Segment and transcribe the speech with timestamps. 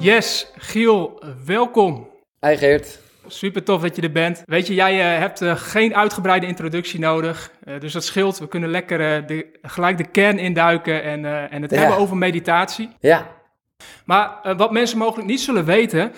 [0.00, 2.10] Yes, Giel, welkom.
[2.40, 2.98] Hi Geert.
[3.26, 4.42] Super tof dat je er bent.
[4.44, 7.50] Weet je, jij uh, hebt uh, geen uitgebreide introductie nodig.
[7.64, 8.38] Uh, dus dat scheelt.
[8.38, 11.78] We kunnen lekker de, gelijk de kern induiken en, en het ja.
[11.78, 12.88] hebben over meditatie.
[13.00, 13.26] Ja.
[14.04, 16.12] Maar wat mensen mogelijk niet zullen weten,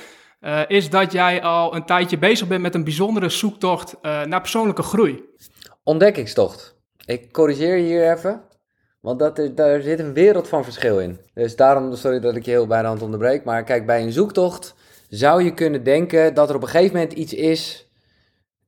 [0.67, 5.25] is dat jij al een tijdje bezig bent met een bijzondere zoektocht naar persoonlijke groei.
[5.82, 6.76] Ontdekkingstocht.
[7.04, 8.49] Ik corrigeer je hier even.
[9.00, 11.18] Want dat is, daar zit een wereld van verschil in.
[11.35, 13.45] Dus daarom, sorry dat ik je heel bij de hand onderbreek.
[13.45, 14.75] Maar kijk, bij een zoektocht
[15.09, 17.90] zou je kunnen denken dat er op een gegeven moment iets is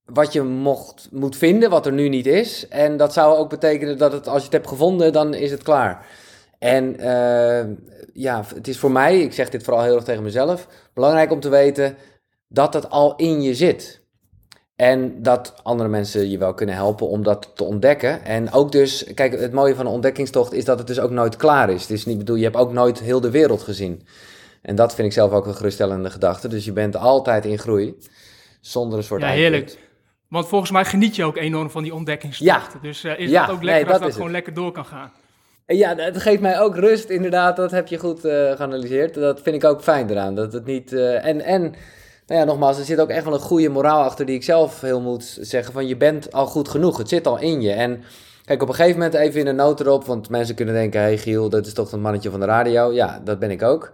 [0.05, 2.69] wat je mocht, moet vinden, wat er nu niet is.
[2.69, 5.63] En dat zou ook betekenen dat het, als je het hebt gevonden, dan is het
[5.63, 6.07] klaar.
[6.59, 7.65] En uh,
[8.13, 11.41] ja, het is voor mij, ik zeg dit vooral heel erg tegen mezelf, belangrijk om
[11.41, 11.97] te weten
[12.49, 14.02] dat het al in je zit.
[14.83, 18.25] En dat andere mensen je wel kunnen helpen om dat te ontdekken.
[18.25, 21.37] En ook dus, kijk, het mooie van een ontdekkingstocht is dat het dus ook nooit
[21.37, 21.81] klaar is.
[21.81, 24.07] Het is niet bedoel, je hebt ook nooit heel de wereld gezien.
[24.63, 26.49] En dat vind ik zelf ook een geruststellende gedachte.
[26.49, 27.95] Dus je bent altijd in groei,
[28.61, 29.79] zonder een soort Ja, heerlijk.
[30.29, 32.79] Want volgens mij geniet je ook enorm van die ontdekkingstochten.
[32.83, 32.89] Ja.
[32.89, 35.13] Dus uh, is ja, dat ook lekker nee, als dat, gewoon lekker door kan gaan.
[35.67, 37.57] Ja, het geeft mij ook rust, inderdaad.
[37.57, 39.15] Dat heb je goed uh, geanalyseerd.
[39.15, 40.35] Dat vind ik ook fijn eraan.
[40.35, 40.93] Dat het niet...
[40.93, 41.41] Uh, en...
[41.41, 41.75] en
[42.27, 44.81] nou ja, nogmaals, er zit ook echt wel een goede moraal achter die ik zelf
[44.81, 46.99] heel moet zeggen van je bent al goed genoeg.
[46.99, 47.73] Het zit al in je.
[47.73, 48.03] En
[48.45, 51.19] kijk, op een gegeven moment even in een noot erop, want mensen kunnen denken, hey
[51.19, 52.93] Giel, dat is toch een mannetje van de radio.
[52.93, 53.93] Ja, dat ben ik ook.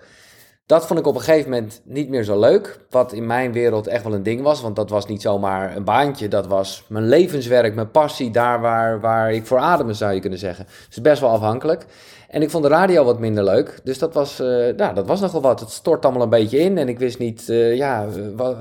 [0.68, 2.80] Dat vond ik op een gegeven moment niet meer zo leuk.
[2.90, 4.60] Wat in mijn wereld echt wel een ding was.
[4.60, 6.28] Want dat was niet zomaar een baantje.
[6.28, 8.30] Dat was mijn levenswerk, mijn passie.
[8.30, 10.66] Daar waar, waar ik voor ademen zou je kunnen zeggen.
[10.88, 11.86] Dus best wel afhankelijk.
[12.28, 13.80] En ik vond de radio wat minder leuk.
[13.84, 15.60] Dus dat was, uh, nou, dat was nogal wat.
[15.60, 16.78] Het stort allemaal een beetje in.
[16.78, 18.56] En ik wist niet, uh, ja, wat,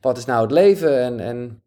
[0.00, 1.00] wat is nou het leven?
[1.00, 1.62] En, en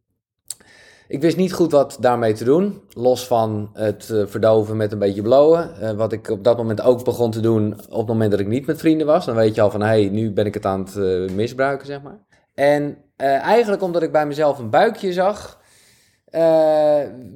[1.14, 2.82] ik wist niet goed wat daarmee te doen.
[2.90, 5.96] Los van het uh, verdoven met een beetje blowen.
[5.98, 8.66] wat ik op dat moment ook begon te doen op het moment dat ik niet
[8.66, 9.26] met vrienden was.
[9.26, 10.96] Dan weet je al van, hé, hey, nu ben ik het aan het
[11.34, 12.18] misbruiken, zeg maar.
[12.54, 15.62] En eigenlijk omdat ik bij mezelf een buikje zag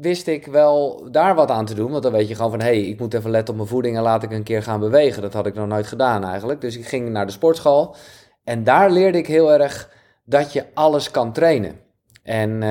[0.01, 1.91] wist ik wel daar wat aan te doen.
[1.91, 3.97] Want dan weet je gewoon van, hé, hey, ik moet even letten op mijn voeding
[3.97, 5.21] en laat ik een keer gaan bewegen.
[5.21, 6.61] Dat had ik nog nooit gedaan eigenlijk.
[6.61, 7.95] Dus ik ging naar de sportschool.
[8.43, 9.89] En daar leerde ik heel erg
[10.25, 11.85] dat je alles kan trainen.
[12.27, 12.69] En, uh,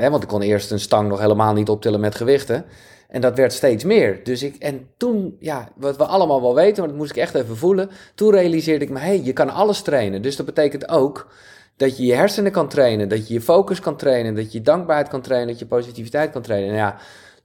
[0.00, 2.64] hè, want ik kon eerst een stang nog helemaal niet optillen met gewichten.
[3.08, 4.20] En dat werd steeds meer.
[4.24, 7.34] Dus ik, en toen, ja, wat we allemaal wel weten, maar dat moest ik echt
[7.34, 7.90] even voelen.
[8.14, 10.22] Toen realiseerde ik me, hé, hey, je kan alles trainen.
[10.22, 11.28] Dus dat betekent ook
[11.76, 15.08] dat je je hersenen kan trainen, dat je je focus kan trainen, dat je dankbaarheid
[15.08, 16.68] kan trainen, dat je positiviteit kan trainen.
[16.68, 16.96] Nou ja,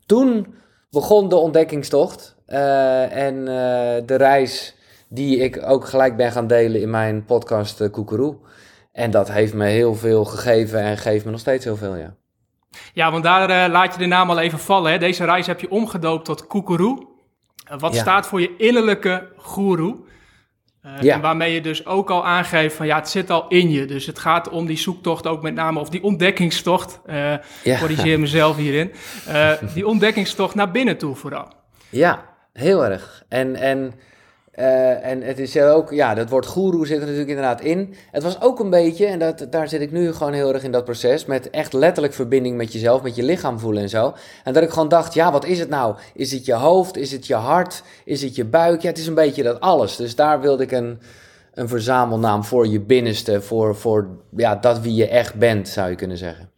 [0.05, 0.47] toen
[0.89, 3.45] begon de ontdekkingstocht uh, en uh,
[4.05, 4.75] de reis
[5.07, 8.35] die ik ook gelijk ben gaan delen in mijn podcast uh, Koekeroe.
[8.99, 12.15] En dat heeft me heel veel gegeven en geeft me nog steeds heel veel, ja.
[12.93, 14.91] Ja, want daar laat je de naam al even vallen.
[14.91, 14.97] Hè?
[14.97, 17.07] Deze reis heb je omgedoopt tot Koekeroe.
[17.77, 19.97] wat staat voor je innerlijke goeroe.
[20.85, 21.13] Uh, ja.
[21.13, 23.85] En waarmee je dus ook al aangeeft van ja, het zit al in je.
[23.85, 26.99] Dus het gaat om die zoektocht ook met name, of die ontdekkingstocht.
[27.05, 27.33] Uh,
[27.63, 27.79] ja.
[27.79, 28.91] Corrigeer mezelf hierin.
[29.73, 31.47] Die ontdekkingstocht naar binnen toe vooral.
[31.89, 33.23] Ja, heel erg.
[33.29, 33.93] En, en
[34.59, 37.93] uh, en het is ook, ja, dat woord guru zit er natuurlijk inderdaad in.
[38.11, 40.71] Het was ook een beetje, en dat, daar zit ik nu gewoon heel erg in
[40.71, 44.13] dat proces, met echt letterlijk verbinding met jezelf, met je lichaam voelen en zo.
[44.43, 45.95] En dat ik gewoon dacht, ja, wat is het nou?
[46.13, 46.97] Is het je hoofd?
[46.97, 47.83] Is het je hart?
[48.05, 48.81] Is het je buik?
[48.81, 49.95] Ja, het is een beetje dat alles.
[49.95, 50.99] Dus daar wilde ik een,
[51.53, 55.95] een verzamelnaam voor je binnenste, voor, voor ja, dat wie je echt bent, zou je
[55.95, 56.49] kunnen zeggen.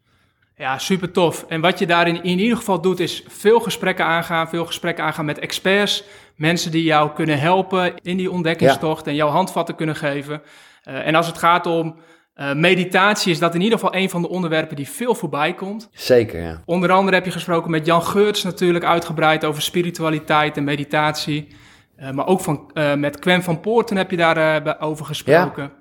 [0.62, 1.46] Ja, super tof.
[1.48, 4.50] En wat je daarin in ieder geval doet, is veel gesprekken aangaan.
[4.50, 6.04] Veel gesprekken aangaan met experts.
[6.42, 10.42] Mensen die jou kunnen helpen in die ontdekkingstocht en jouw handvatten kunnen geven.
[10.90, 11.96] Uh, en als het gaat om
[12.36, 15.90] uh, meditatie, is dat in ieder geval een van de onderwerpen die veel voorbij komt.
[15.92, 16.62] Zeker, ja.
[16.66, 21.48] Onder andere heb je gesproken met Jan Geurts natuurlijk uitgebreid over spiritualiteit en meditatie.
[21.98, 25.72] Uh, maar ook van, met Quen van Poorten heb je daarover over gesproken.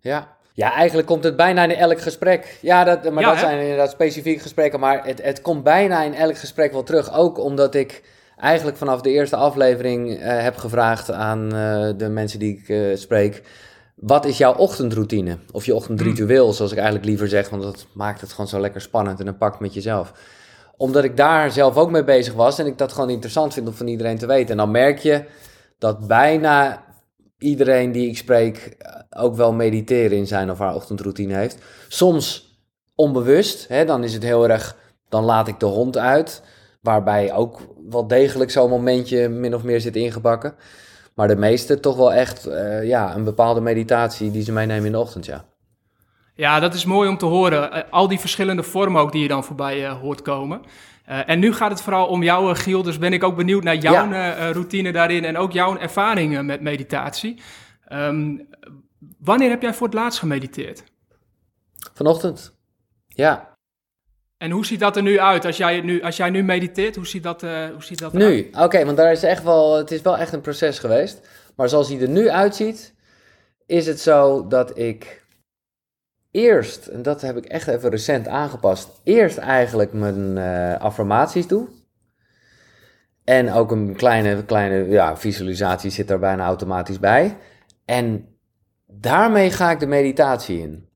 [0.00, 0.10] Ja.
[0.10, 0.34] ja.
[0.52, 2.58] Ja, eigenlijk komt het bijna in elk gesprek.
[2.62, 4.80] Ja, dat, maar dat zijn inderdaad specifieke gesprekken.
[4.80, 7.12] Maar het, het komt bijna in elk gesprek wel terug.
[7.14, 8.02] Ook omdat ik
[8.36, 12.96] eigenlijk vanaf de eerste aflevering uh, heb gevraagd aan uh, de mensen die ik uh,
[12.96, 13.42] spreek.
[13.94, 15.38] Wat is jouw ochtendroutine?
[15.52, 17.48] Of je ochtendritueel, zoals ik eigenlijk liever zeg.
[17.48, 20.12] Want dat maakt het gewoon zo lekker spannend en een pak met jezelf.
[20.76, 22.58] Omdat ik daar zelf ook mee bezig was.
[22.58, 24.50] En ik dat gewoon interessant vind om van iedereen te weten.
[24.50, 25.24] En dan merk je
[25.78, 26.84] dat bijna
[27.38, 31.58] iedereen die ik spreek eh, ook wel mediteren in zijn of haar ochtendroutine heeft.
[31.88, 32.58] Soms
[32.94, 34.76] onbewust, hè, dan is het heel erg,
[35.08, 36.42] dan laat ik de hond uit.
[36.80, 40.54] Waarbij ook wel degelijk zo'n momentje min of meer zit ingebakken.
[41.14, 44.92] Maar de meeste toch wel echt uh, ja, een bepaalde meditatie die ze meenemen in
[44.92, 45.44] de ochtend, ja.
[46.34, 47.76] Ja, dat is mooi om te horen.
[47.76, 50.62] Uh, al die verschillende vormen ook die je dan voorbij uh, hoort komen.
[51.08, 52.82] Uh, en nu gaat het vooral om jou, Giel.
[52.82, 54.50] Dus ben ik ook benieuwd naar jouw ja.
[54.50, 57.40] routine daarin en ook jouw ervaringen met meditatie.
[57.92, 58.48] Um,
[59.18, 60.84] wanneer heb jij voor het laatst gemediteerd?
[61.94, 62.56] Vanochtend.
[63.08, 63.55] Ja.
[64.38, 66.96] En hoe ziet dat er nu uit als jij nu, als jij nu mediteert?
[66.96, 68.50] Hoe ziet dat, uh, hoe ziet dat Nu?
[68.58, 71.28] Oké, want daar is echt wel, het is wel echt een proces geweest.
[71.56, 72.94] Maar zoals hij er nu uitziet,
[73.66, 75.24] is het zo dat ik
[76.30, 81.68] eerst, en dat heb ik echt even recent aangepast, eerst eigenlijk mijn uh, affirmaties doe.
[83.24, 87.36] En ook een kleine, kleine ja, visualisatie zit er bijna automatisch bij.
[87.84, 88.28] En
[88.86, 90.88] daarmee ga ik de meditatie in.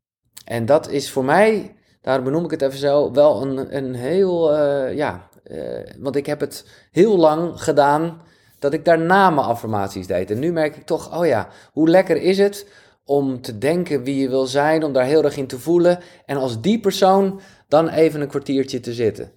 [0.45, 4.59] En dat is voor mij, daar benoem ik het even zo, wel een, een heel,
[4.59, 8.23] uh, ja, uh, want ik heb het heel lang gedaan
[8.59, 10.31] dat ik daarna mijn affirmaties deed.
[10.31, 12.67] En nu merk ik toch, oh ja, hoe lekker is het
[13.05, 15.99] om te denken wie je wil zijn, om daar heel erg in te voelen.
[16.27, 19.33] En als die persoon dan even een kwartiertje te zitten.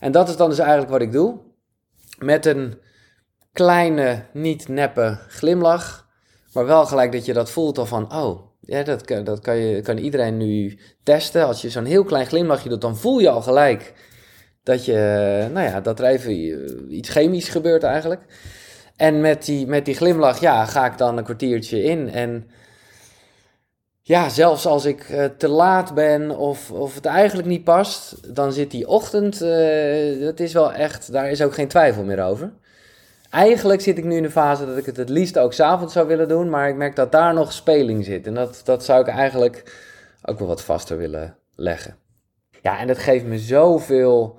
[0.00, 1.38] En dat is dan dus eigenlijk wat ik doe.
[2.18, 2.78] Met een
[3.52, 6.08] kleine, niet neppe glimlach.
[6.52, 9.56] Maar wel gelijk dat je dat voelt al van, oh, ja, dat, kan, dat kan,
[9.56, 11.46] je, kan iedereen nu testen.
[11.46, 13.92] Als je zo'n heel klein glimlachje doet, dan voel je al gelijk
[14.62, 18.20] dat, je, nou ja, dat er even iets chemisch gebeurt eigenlijk.
[18.96, 22.10] En met die, met die glimlach, ja, ga ik dan een kwartiertje in.
[22.10, 22.50] En
[24.02, 28.52] ja, zelfs als ik uh, te laat ben of, of het eigenlijk niet past, dan
[28.52, 32.52] zit die ochtend, uh, dat is wel echt, daar is ook geen twijfel meer over.
[33.30, 36.06] Eigenlijk zit ik nu in de fase dat ik het het liefst ook s'avonds zou
[36.06, 38.26] willen doen, maar ik merk dat daar nog speling zit.
[38.26, 39.78] En dat, dat zou ik eigenlijk
[40.22, 41.96] ook wel wat vaster willen leggen.
[42.62, 44.38] Ja, en dat geeft me zoveel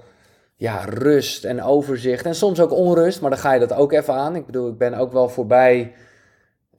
[0.55, 4.13] ja, rust en overzicht en soms ook onrust, maar dan ga je dat ook even
[4.13, 4.35] aan.
[4.35, 5.93] Ik bedoel, ik ben ook wel voorbij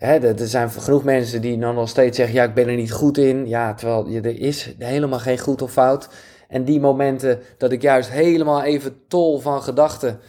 [0.01, 2.93] Hè, er zijn genoeg mensen die dan nog steeds zeggen: Ja, ik ben er niet
[2.93, 3.49] goed in.
[3.49, 6.09] Ja, terwijl je, er is helemaal geen goed of fout.
[6.49, 10.21] En die momenten dat ik juist helemaal even tol van gedachten.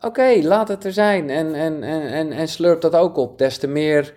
[0.00, 1.30] Oké, laat het er zijn.
[1.30, 3.38] En, en, en, en, slurp dat ook op.
[3.38, 4.14] Des te meer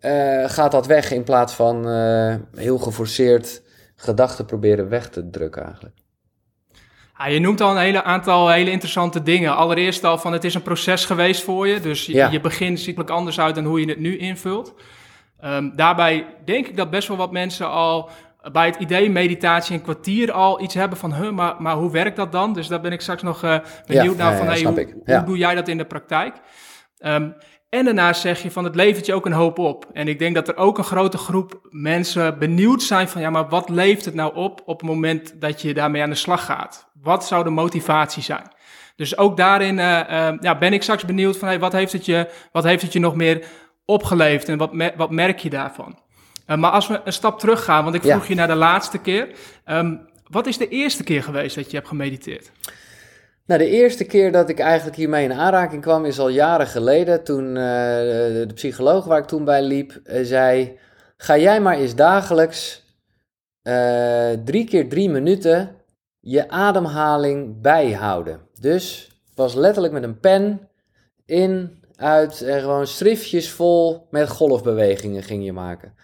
[0.00, 3.62] uh, gaat dat weg in plaats van uh, heel geforceerd
[3.96, 5.96] gedachten proberen weg te drukken eigenlijk.
[7.18, 9.56] Ja, je noemt al een hele aantal hele interessante dingen.
[9.56, 11.80] Allereerst al van het is een proces geweest voor je.
[11.80, 14.74] Dus je, je begint ziekelijk anders uit dan hoe je het nu invult.
[15.44, 18.10] Um, daarbij denk ik dat best wel wat mensen al
[18.52, 22.16] bij het idee meditatie een kwartier al iets hebben van, huh, maar, maar hoe werkt
[22.16, 22.52] dat dan?
[22.52, 25.54] Dus daar ben ik straks nog uh, benieuwd naar van, hey, hoe, hoe, doe jij
[25.54, 26.36] dat in de praktijk?
[26.98, 27.34] Um,
[27.74, 29.86] en daarnaast zeg je van het levert je ook een hoop op.
[29.92, 33.48] En ik denk dat er ook een grote groep mensen benieuwd zijn van ja, maar
[33.48, 36.90] wat levert het nou op op het moment dat je daarmee aan de slag gaat?
[37.02, 38.52] Wat zou de motivatie zijn?
[38.96, 42.06] Dus ook daarin uh, uh, ja, ben ik straks benieuwd van hey, wat, heeft het
[42.06, 43.46] je, wat heeft het je nog meer
[43.84, 45.98] opgeleverd en wat, wat merk je daarvan?
[46.46, 48.98] Uh, maar als we een stap terug gaan, want ik vroeg je naar de laatste
[48.98, 49.28] keer.
[49.66, 52.50] Um, wat is de eerste keer geweest dat je hebt gemediteerd?
[53.46, 57.24] Nou, de eerste keer dat ik eigenlijk hiermee in aanraking kwam is al jaren geleden.
[57.24, 60.78] Toen uh, de psycholoog waar ik toen bij liep uh, zei:
[61.16, 62.82] Ga jij maar eens dagelijks
[64.44, 65.76] drie keer drie minuten
[66.20, 68.40] je ademhaling bijhouden.
[68.60, 70.68] Dus was letterlijk met een pen
[71.26, 75.94] in, uit en gewoon schriftjes vol met golfbewegingen ging je maken.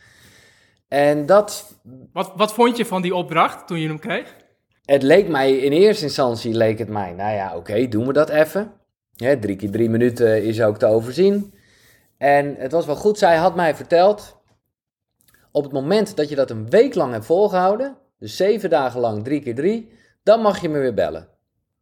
[0.91, 1.75] En dat.
[2.13, 4.37] Wat, wat vond je van die opdracht toen je hem kreeg?
[4.85, 8.29] Het leek mij, in eerste instantie leek het mij, nou ja, oké, doen we dat
[8.29, 8.73] even.
[9.17, 11.55] drie keer drie minuten is ook te overzien.
[12.19, 14.43] En het was wel goed, zij had mij verteld,
[15.53, 19.25] op het moment dat je dat een week lang hebt volgehouden, dus zeven dagen lang
[19.25, 19.93] drie keer drie,
[20.23, 21.29] dan mag je me weer bellen.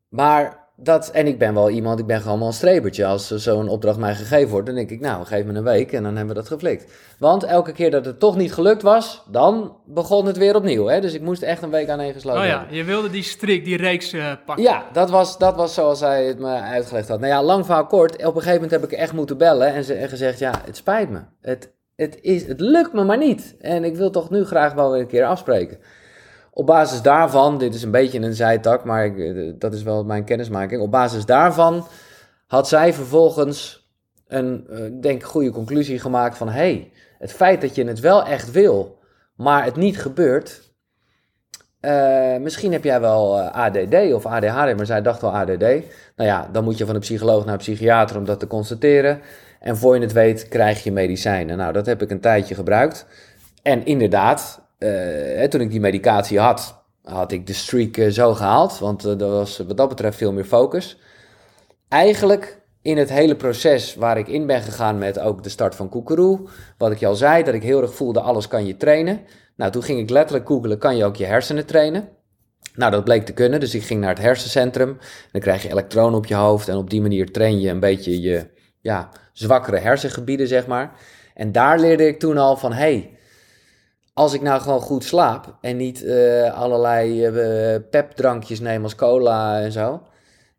[0.09, 3.06] Maar dat, en ik ben wel iemand, ik ben gewoon wel een strebertje.
[3.06, 6.02] Als zo'n opdracht mij gegeven wordt, dan denk ik, nou, geef me een week en
[6.02, 6.92] dan hebben we dat geflikt.
[7.18, 10.87] Want elke keer dat het toch niet gelukt was, dan begon het weer opnieuw.
[10.87, 11.00] Hè?
[11.00, 13.64] Dus ik moest echt een week aan één gesloten Oh ja, je wilde die strik,
[13.64, 14.64] die reeks uh, pakken.
[14.64, 17.20] Ja, dat was, dat was zoals hij het me uitgelegd had.
[17.20, 19.85] Nou ja, lang verhaal kort, op een gegeven moment heb ik echt moeten bellen en,
[19.85, 21.20] ze, en gezegd, ja, het spijt me.
[21.40, 23.56] Het, het, is, het lukt me maar niet.
[23.61, 25.78] En ik wil toch nu graag wel weer een keer afspreken.
[26.59, 30.05] Op basis daarvan, dit is een beetje een zijtak, maar ik, eh, dat is wel
[30.05, 30.83] mijn kennismaking.
[30.83, 31.87] Op basis daarvan
[32.47, 33.88] had zij vervolgens
[34.27, 36.49] een, uh, denk goede conclusie gemaakt van...
[36.49, 38.99] hey, het feit dat je het wel echt wil,
[39.37, 40.73] maar het niet gebeurt...
[41.81, 45.61] Uh, misschien heb jij wel ADD of ADHD, maar zij dacht wel ADD.
[45.61, 45.83] Nou
[46.17, 49.21] ja, dan moet je van een psycholoog naar een psychiater om dat te constateren.
[49.61, 51.57] En voor je het weet, krijg je medicijnen.
[51.57, 53.07] Nou, dat heb ik een tijdje gebruikt.
[53.62, 58.78] En inderdaad, uh, toen ik die medicatie had, had ik de streak uh, zo gehaald.
[58.78, 60.99] Want er was wat dat betreft veel meer focus.
[61.88, 65.88] Eigenlijk in het hele proces waar ik in ben gegaan met ook de start van
[65.88, 66.49] Koekeroe.
[66.78, 69.20] Wat ik je al zei, dat ik heel erg voelde, alles kan je trainen.
[69.56, 72.08] Nou, toen ging ik letterlijk googelen, kan je ook je hersenen trainen?
[72.75, 74.99] Nou, dat bleek te kunnen, dus ik ging naar het hersencentrum.
[75.32, 78.20] Dan krijg je elektronen op je hoofd en op die manier train je een beetje
[78.20, 78.47] je
[78.80, 80.92] ja, zwakkere hersengebieden, zeg maar.
[81.35, 83.18] En daar leerde ik toen al van, hey,
[84.19, 89.61] als ik nou gewoon goed slaap en niet uh, allerlei uh, pepdrankjes neem als cola
[89.61, 90.03] en zo,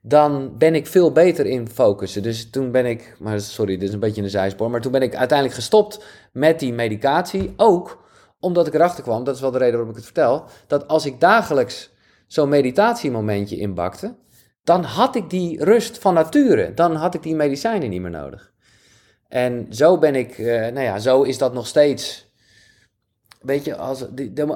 [0.01, 2.23] dan ben ik veel beter in focussen.
[2.23, 5.01] Dus toen ben ik, maar sorry, dit is een beetje een zijspoor, maar toen ben
[5.01, 7.53] ik uiteindelijk gestopt met die medicatie.
[7.57, 8.07] Ook
[8.39, 11.05] omdat ik erachter kwam, dat is wel de reden waarom ik het vertel, dat als
[11.05, 11.89] ik dagelijks
[12.27, 14.15] zo'n meditatiemomentje inbakte,
[14.63, 16.73] dan had ik die rust van nature.
[16.73, 18.51] Dan had ik die medicijnen niet meer nodig.
[19.27, 22.27] En zo ben ik, uh, nou ja, zo is dat nog steeds.
[23.39, 24.05] Weet je, als,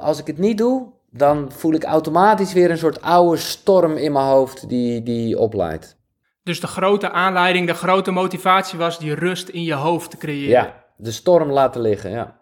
[0.02, 4.12] als ik het niet doe, dan voel ik automatisch weer een soort oude storm in
[4.12, 5.98] mijn hoofd die, die opleidt.
[6.44, 10.50] Dus de grote aanleiding, de grote motivatie was die rust in je hoofd te creëren.
[10.50, 12.42] Ja, de storm laten liggen, ja.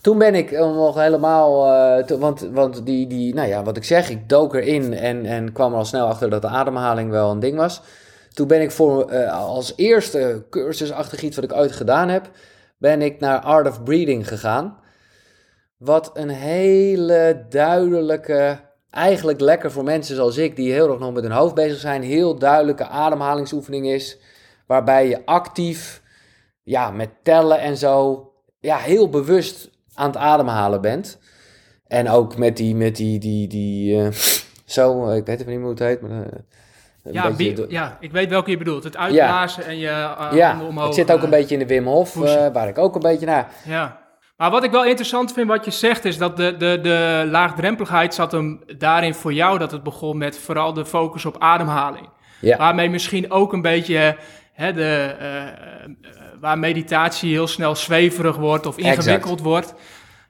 [0.00, 1.66] Toen ben ik nog helemaal,
[2.00, 5.52] uh, want, want die, die, nou ja, wat ik zeg, ik dook erin en, en
[5.52, 7.82] kwam er al snel achter dat de ademhaling wel een ding was.
[8.32, 12.30] Toen ben ik voor, uh, als eerste cursusachtig iets wat ik ooit gedaan heb,
[12.78, 14.78] ben ik naar Art of Breathing gegaan.
[15.80, 18.60] Wat een hele duidelijke,
[18.90, 22.02] eigenlijk lekker voor mensen zoals ik, die heel erg nog met hun hoofd bezig zijn,
[22.02, 24.18] heel duidelijke ademhalingsoefening is.
[24.66, 26.02] Waarbij je actief,
[26.62, 28.26] ja, met tellen en zo,
[28.58, 31.18] ja, heel bewust aan het ademhalen bent.
[31.86, 34.10] En ook met die, met die, die, die, uh,
[34.64, 36.10] zo, ik weet even niet hoe het heet, maar...
[36.10, 37.32] Uh, ja,
[37.68, 38.84] ja, ik weet welke je bedoelt.
[38.84, 40.86] Het uitblazen en je uh, ja, omhoog.
[40.86, 42.14] het zit ook een beetje in de Wim Hof,
[42.52, 43.52] waar ik ook een beetje naar...
[43.64, 43.99] Ja.
[44.40, 48.14] Maar wat ik wel interessant vind wat je zegt, is dat de, de, de laagdrempeligheid
[48.14, 52.08] zat hem daarin voor jou dat het begon met vooral de focus op ademhaling.
[52.40, 52.56] Ja.
[52.56, 54.16] Waarmee misschien ook een beetje
[54.52, 55.14] hè, de,
[56.40, 59.74] waar meditatie heel snel zweverig wordt of ingewikkeld wordt.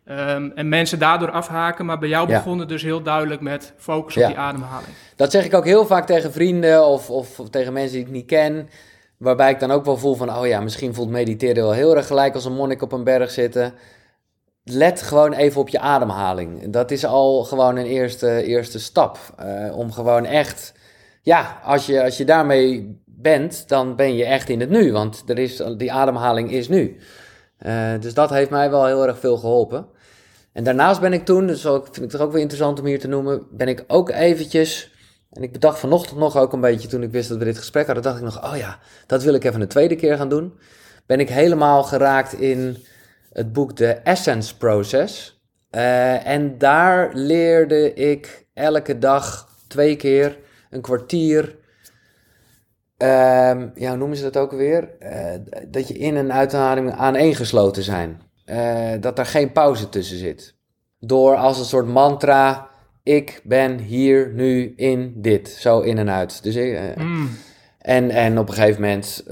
[0.09, 2.37] Um, en mensen daardoor afhaken, maar bij jou ja.
[2.37, 4.93] begon het dus heel duidelijk met focus op die ademhaling.
[5.17, 8.27] Dat zeg ik ook heel vaak tegen vrienden of, of, tegen mensen die ik niet
[8.27, 8.69] ken.
[9.17, 12.07] Waarbij ik dan ook wel voel van, oh ja, misschien voelt mediteren wel heel erg
[12.07, 13.75] gelijk als een monnik op een berg zitten.
[14.63, 16.73] Let gewoon even op je ademhaling.
[16.73, 19.19] Dat is al gewoon een eerste, eerste stap.
[19.45, 20.73] Uh, om gewoon echt,
[21.23, 24.93] ja, als je, als je daarmee bent, dan ben je echt in het nu.
[24.93, 26.97] Want er is, die ademhaling is nu.
[27.67, 29.87] Uh, dus dat heeft mij wel heel erg veel geholpen.
[30.53, 33.09] En daarnaast ben ik toen, dus vind ik het ook wel interessant om hier te
[33.09, 34.93] noemen, ben ik ook eventjes,
[35.33, 37.87] en ik bedacht vanochtend nog ook een beetje toen ik wist dat we dit gesprek
[37.87, 40.53] hadden, dacht ik nog, oh ja, dat wil ik even een tweede keer gaan doen.
[41.07, 42.77] Ben ik helemaal geraakt in
[43.33, 45.41] het boek The Essence Process.
[45.71, 50.39] Uh, en daar leerde ik elke dag twee keer
[50.71, 51.59] een kwartier
[53.03, 54.89] Um, ja, hoe noemen ze dat ook weer?
[55.01, 58.21] Uh, dat je in- en uitademing aaneengesloten zijn.
[58.47, 60.55] Uh, dat er geen pauze tussen zit.
[60.99, 62.69] Door als een soort mantra,
[63.03, 65.49] ik ben hier nu in dit.
[65.49, 66.43] Zo in en uit.
[66.43, 67.31] Dus ik, mm.
[67.79, 69.25] en, en op een gegeven moment,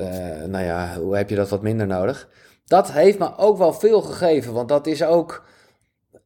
[0.47, 2.29] nou ja, hoe heb je dat wat minder nodig?
[2.69, 5.47] Dat heeft me ook wel veel gegeven, want dat is ook...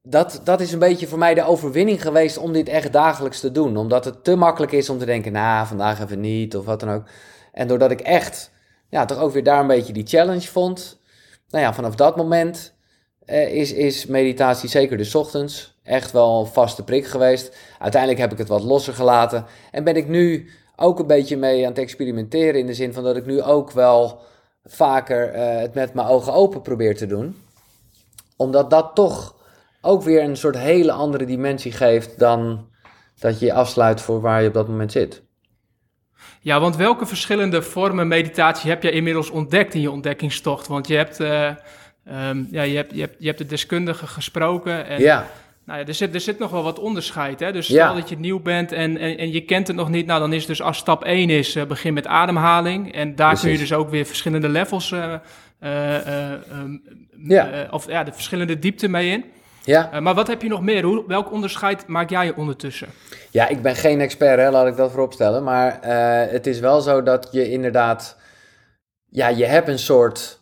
[0.03, 3.53] Dat, dat is een beetje voor mij de overwinning geweest om dit echt dagelijks te
[3.53, 3.77] doen.
[3.77, 6.91] Omdat het te makkelijk is om te denken, nou, vandaag even niet of wat dan
[6.91, 7.05] ook.
[7.53, 8.51] En doordat ik echt,
[8.89, 11.01] ja, toch ook weer daar een beetje die challenge vond.
[11.49, 12.75] Nou ja, vanaf dat moment
[13.25, 17.57] eh, is, is meditatie zeker de ochtends echt wel een vaste prik geweest.
[17.79, 19.45] Uiteindelijk heb ik het wat losser gelaten.
[19.71, 22.61] En ben ik nu ook een beetje mee aan het experimenteren.
[22.61, 24.21] In de zin van dat ik nu ook wel
[24.65, 27.43] vaker eh, het met mijn ogen open probeer te doen.
[28.37, 29.35] Omdat dat toch
[29.81, 32.69] ook weer een soort hele andere dimensie geeft dan
[33.19, 35.23] dat je je afsluit voor waar je op dat moment zit.
[36.41, 40.67] Ja, want welke verschillende vormen meditatie heb je inmiddels ontdekt in je ontdekkingstocht?
[40.67, 41.51] Want je hebt, uh,
[42.29, 44.87] um, ja, je hebt, je hebt, je hebt de deskundige gesproken.
[44.87, 45.27] En, ja.
[45.67, 47.41] Nou ja, er zit, er zit nog wel wat onderscheid.
[47.41, 47.53] Hè?
[47.53, 47.95] Dus stel ja.
[47.95, 50.07] dat je nieuw bent en, en, en, je kent het nog niet.
[50.07, 52.95] Nou, dan is dus als stap 1 is, uh, begin met ademhaling.
[52.95, 53.45] En daar Precies.
[53.45, 55.15] kun je dus ook weer verschillende levels, uh,
[57.27, 57.69] ja.
[57.71, 59.25] of ja, de verschillende diepte mee in.
[59.65, 59.91] Ja.
[59.95, 60.85] Uh, maar wat heb je nog meer?
[60.85, 62.89] Hoe, welk onderscheid maak jij ondertussen?
[63.31, 65.45] Ja, ik ben geen expert, hè, laat ik dat vooropstellen.
[65.45, 68.19] Maar uh, het is wel zo dat je inderdaad...
[69.09, 70.41] Ja, je hebt een soort...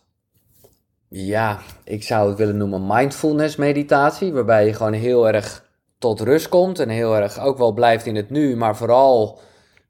[1.12, 4.32] Ja, ik zou het willen noemen mindfulness meditatie.
[4.32, 6.78] Waarbij je gewoon heel erg tot rust komt.
[6.78, 8.56] En heel erg ook wel blijft in het nu.
[8.56, 9.40] Maar vooral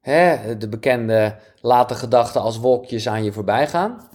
[0.00, 4.08] hè, de bekende late gedachten als wolkjes aan je voorbij gaan.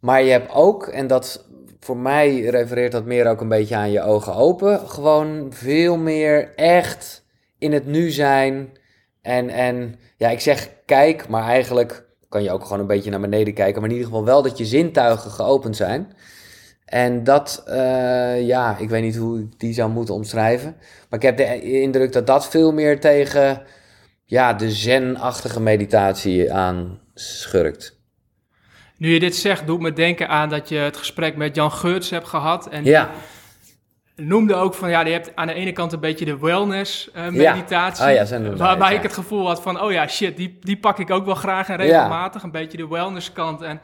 [0.00, 1.48] Maar je hebt ook, en dat
[1.80, 4.88] voor mij refereert dat meer ook een beetje aan je ogen open.
[4.88, 7.24] Gewoon veel meer echt
[7.58, 8.78] in het nu zijn.
[9.22, 12.03] En, en ja, ik zeg kijk, maar eigenlijk
[12.34, 13.80] kan je ook gewoon een beetje naar beneden kijken.
[13.80, 16.12] Maar in ieder geval wel dat je zintuigen geopend zijn.
[16.84, 20.76] En dat, uh, ja, ik weet niet hoe ik die zou moeten omschrijven.
[21.08, 23.62] Maar ik heb de indruk dat dat veel meer tegen
[24.24, 27.98] ja, de zen-achtige meditatie aan schurkt.
[28.96, 32.10] Nu je dit zegt, doet me denken aan dat je het gesprek met Jan Geurts
[32.10, 32.68] hebt gehad.
[32.68, 33.10] En ja.
[34.16, 37.28] Noemde ook van ja, je hebt aan de ene kant een beetje de wellness uh,
[37.28, 38.04] meditatie.
[38.04, 38.10] Ja.
[38.10, 40.98] Oh, ja, zijn waarbij ik het gevoel had van oh ja, shit, die, die pak
[40.98, 42.42] ik ook wel graag en regelmatig.
[42.42, 43.62] Een beetje de wellness kant.
[43.62, 43.80] En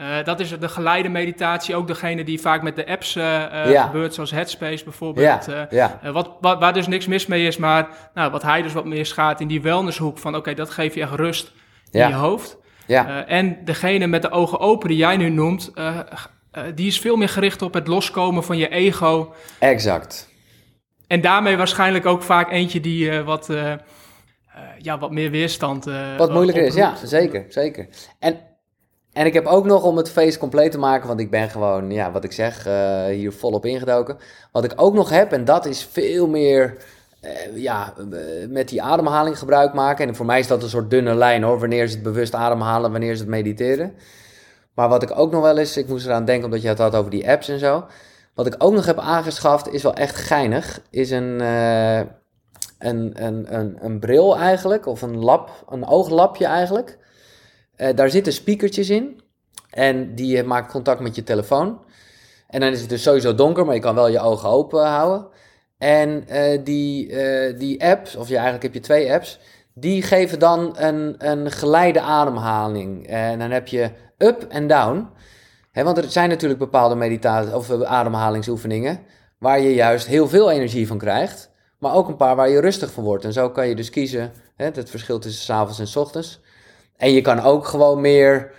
[0.00, 3.24] uh, dat is de geleide meditatie, ook degene die vaak met de apps uh,
[3.70, 3.84] ja.
[3.84, 5.48] gebeurt, zoals Headspace bijvoorbeeld.
[5.70, 5.98] Ja.
[6.12, 9.06] Wat, wat, waar dus niks mis mee is, maar nou, wat hij dus wat meer
[9.06, 11.52] gaat in die wellnesshoek van oké, dat geeft je echt rust
[11.90, 12.58] in je hoofd.
[12.86, 13.26] Ja.
[13.26, 15.72] en degene met de ogen open die jij nu noemt,
[16.52, 19.32] uh, die is veel meer gericht op het loskomen van je ego.
[19.58, 20.28] Exact.
[21.06, 23.72] En daarmee waarschijnlijk ook vaak eentje die uh, wat, uh,
[24.78, 25.84] ja, wat meer weerstand.
[26.16, 27.44] wat moeilijker is, ja, zeker.
[27.48, 27.88] zeker.
[28.18, 28.40] En,
[29.12, 31.90] en ik heb ook nog om het feest compleet te maken, want ik ben gewoon,
[31.90, 32.64] ja, wat ik zeg,
[33.10, 34.16] hier volop ingedoken.
[34.52, 36.76] Wat ik ook nog heb, en dat is veel meer.
[37.54, 37.94] ja,
[38.48, 40.08] met die ademhaling gebruik maken.
[40.08, 41.58] En voor mij is dat een soort dunne lijn hoor.
[41.58, 43.94] Wanneer is het bewust ademhalen, wanneer is het mediteren.
[44.74, 46.94] Maar wat ik ook nog wel eens, ik moest eraan denken omdat je het had
[46.94, 47.86] over die apps en zo.
[48.34, 51.98] Wat ik ook nog heb aangeschaft, is wel echt geinig, is een, uh,
[52.78, 56.98] een, een, een, bril eigenlijk, of een lap, een ooglapje eigenlijk.
[57.76, 59.20] Uh, daar zitten speakertjes in
[59.70, 61.80] en die maakt contact met je telefoon.
[62.48, 65.26] En dan is het dus sowieso donker, maar je kan wel je ogen open houden.
[65.78, 67.14] En uh, die,
[67.56, 69.38] die apps, of je, eigenlijk heb je twee apps,
[69.74, 73.06] die geven dan een, een geleide ademhaling.
[73.06, 73.90] En dan heb je
[74.22, 75.08] up en down.
[75.72, 79.00] want er zijn natuurlijk bepaalde meditatie of eh, ademhalingsoefeningen
[79.38, 82.92] waar je juist heel veel energie van krijgt, maar ook een paar waar je rustig
[82.92, 83.24] van wordt.
[83.24, 86.40] En zo kan je dus kiezen, het verschil tussen s en s ochtends.
[86.96, 88.52] En je kan ook gewoon meer,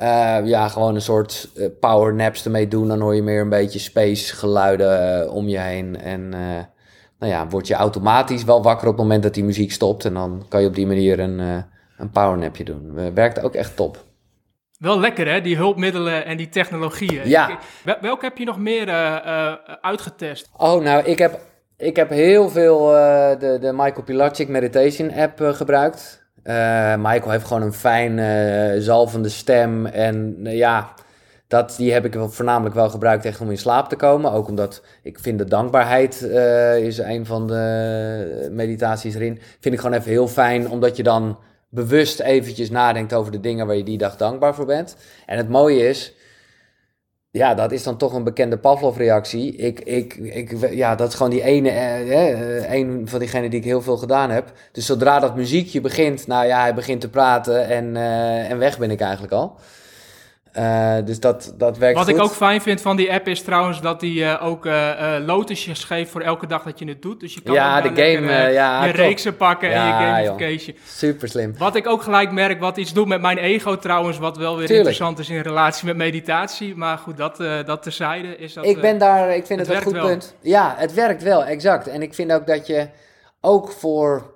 [0.00, 2.88] uh, ja, gewoon een soort uh, power naps ermee doen.
[2.88, 6.00] Dan hoor je meer een beetje space geluiden om je heen.
[6.00, 6.28] En
[7.18, 10.04] nou ja, word je automatisch wel wakker op het moment dat die muziek stopt.
[10.04, 11.38] En dan kan je op die manier een,
[11.96, 13.14] een power napje doen.
[13.14, 14.08] Werkt ook echt top.
[14.80, 17.28] Wel lekker hè, die hulpmiddelen en die technologieën.
[17.28, 17.58] Ja.
[18.00, 20.50] welke heb je nog meer uh, uitgetest?
[20.56, 21.40] Oh, nou, ik heb,
[21.76, 26.24] ik heb heel veel uh, de, de Michael Pilacic Meditation app gebruikt.
[26.96, 30.94] Michael heeft gewoon een fijn zalvende stem en ja,
[31.48, 34.32] dat, die heb ik voornamelijk wel gebruikt echt om in slaap te komen.
[34.32, 36.22] Ook omdat ik vind de dankbaarheid
[36.82, 39.40] is een van de meditaties erin.
[39.60, 41.38] Vind ik gewoon even heel fijn, omdat je dan
[41.70, 44.96] bewust eventjes nadenkt over de dingen waar je die dag dankbaar voor bent.
[45.26, 46.14] En het mooie is,
[47.30, 49.56] ja, dat is dan toch een bekende Pavlov-reactie.
[49.56, 53.58] Ik, ik, ik, ja, dat is gewoon die ene, eh, eh, een van diegenen die
[53.58, 54.52] ik heel veel gedaan heb.
[54.72, 57.96] Dus zodra dat muziekje begint, nou ja, hij begint te praten en,
[58.48, 59.58] en weg ben ik eigenlijk al.
[60.56, 62.14] Uh, dus dat, dat werkt Wat goed.
[62.14, 65.84] ik ook fijn vind van die app is trouwens dat die uh, ook uh, lotusjes
[65.84, 67.20] geeft voor elke dag dat je het doet.
[67.20, 70.76] Dus je kan ja, de game, lekker, ja, je reeksen pakken ja, en je gamification.
[70.86, 71.54] Super slim.
[71.58, 74.66] Wat ik ook gelijk merk, wat iets doet met mijn ego trouwens, wat wel weer
[74.66, 74.88] Tuurlijk.
[74.88, 76.76] interessant is in relatie met meditatie.
[76.76, 77.36] Maar goed, dat,
[77.66, 78.64] dat terzijde is dat...
[78.64, 80.06] Ik ben daar, ik vind het, het een goed wel.
[80.06, 80.34] punt.
[80.40, 81.88] Ja, het werkt wel, exact.
[81.88, 82.88] En ik vind ook dat je
[83.40, 84.34] ook voor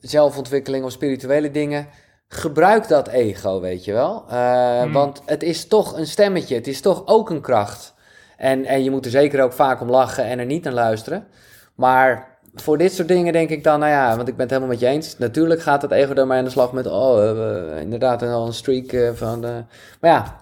[0.00, 1.88] zelfontwikkeling of spirituele dingen
[2.28, 4.24] gebruik dat ego, weet je wel.
[4.30, 4.92] Uh, hmm.
[4.92, 7.94] Want het is toch een stemmetje, het is toch ook een kracht.
[8.36, 11.26] En, en je moet er zeker ook vaak om lachen en er niet naar luisteren.
[11.74, 14.70] Maar voor dit soort dingen denk ik dan, nou ja, want ik ben het helemaal
[14.70, 15.18] met je eens.
[15.18, 18.92] Natuurlijk gaat het ego maar aan de slag met, oh, uh, inderdaad al een streak
[18.92, 19.40] uh, van...
[19.40, 19.64] De...
[20.00, 20.40] Maar ja,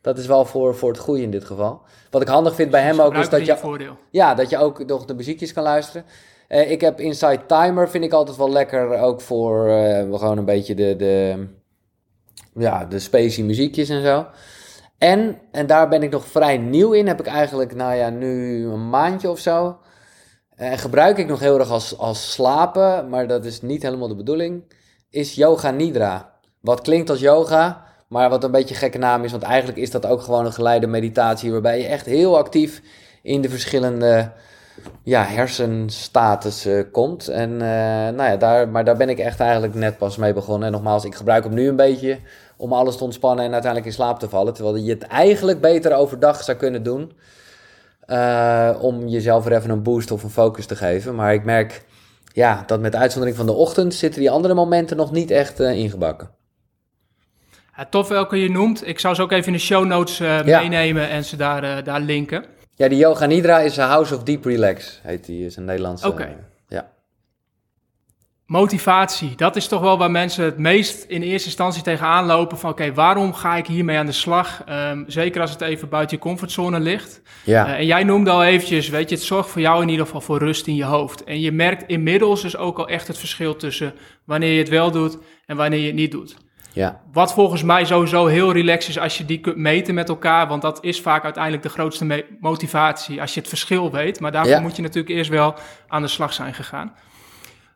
[0.00, 1.80] dat is wel voor, voor het goede in dit geval.
[2.10, 3.96] Wat ik handig vind bij hem ook is dat je, voordeel.
[4.10, 6.04] ja, dat je ook nog de muziekjes kan luisteren.
[6.48, 8.98] Uh, ik heb Inside Timer, vind ik altijd wel lekker.
[8.98, 11.46] Ook voor uh, gewoon een beetje de, de,
[12.54, 14.26] ja, de spacey muziekjes en zo.
[14.98, 17.06] En, en daar ben ik nog vrij nieuw in.
[17.06, 19.78] Heb ik eigenlijk, nou ja, nu een maandje of zo.
[20.54, 24.16] En gebruik ik nog heel erg als, als slapen, maar dat is niet helemaal de
[24.16, 24.62] bedoeling.
[25.10, 26.34] Is Yoga Nidra.
[26.60, 29.30] Wat klinkt als yoga, maar wat een beetje een gekke naam is.
[29.30, 31.52] Want eigenlijk is dat ook gewoon een geleide meditatie.
[31.52, 32.82] Waarbij je echt heel actief
[33.22, 34.32] in de verschillende
[35.02, 37.28] ja, hersenstatus uh, komt.
[37.28, 40.66] En, uh, nou ja, daar, maar daar ben ik echt eigenlijk net pas mee begonnen.
[40.66, 42.18] En nogmaals, ik gebruik hem nu een beetje
[42.56, 44.54] om alles te ontspannen en uiteindelijk in slaap te vallen.
[44.54, 47.12] Terwijl je het eigenlijk beter overdag zou kunnen doen.
[48.06, 51.14] Uh, om jezelf weer even een boost of een focus te geven.
[51.14, 51.84] Maar ik merk
[52.32, 56.30] ja, dat met uitzondering van de ochtend zitten die andere momenten nog niet echt ingebakken.
[57.76, 58.86] Ja, tof welke je noemt.
[58.86, 60.42] Ik zou ze ook even in de show notes ja.
[60.42, 62.44] meenemen en ze daar, daar linken.
[62.78, 65.46] Ja, die Yoga Nidra is een House of Deep Relax, heet die.
[65.46, 66.08] Is een Nederlandse...
[66.08, 66.36] Oké.
[66.68, 66.90] Ja.
[68.46, 72.58] Motivatie, dat is toch wel waar mensen het meest in eerste instantie tegenaan lopen.
[72.58, 74.64] Van oké, waarom ga ik hiermee aan de slag?
[74.68, 77.20] Um, zeker als het even buiten je comfortzone ligt.
[77.44, 77.66] Ja.
[77.66, 80.20] Uh, en jij noemde al eventjes, weet je, het zorgt voor jou in ieder geval
[80.20, 81.24] voor rust in je hoofd.
[81.24, 84.90] En je merkt inmiddels dus ook al echt het verschil tussen wanneer je het wel
[84.90, 86.36] doet en wanneer je het niet doet.
[86.76, 87.00] Ja.
[87.12, 90.48] Wat volgens mij sowieso heel relaxed is als je die kunt meten met elkaar.
[90.48, 94.20] Want dat is vaak uiteindelijk de grootste motivatie als je het verschil weet.
[94.20, 95.54] Maar daarvoor moet je natuurlijk eerst wel
[95.88, 96.94] aan de slag zijn gegaan.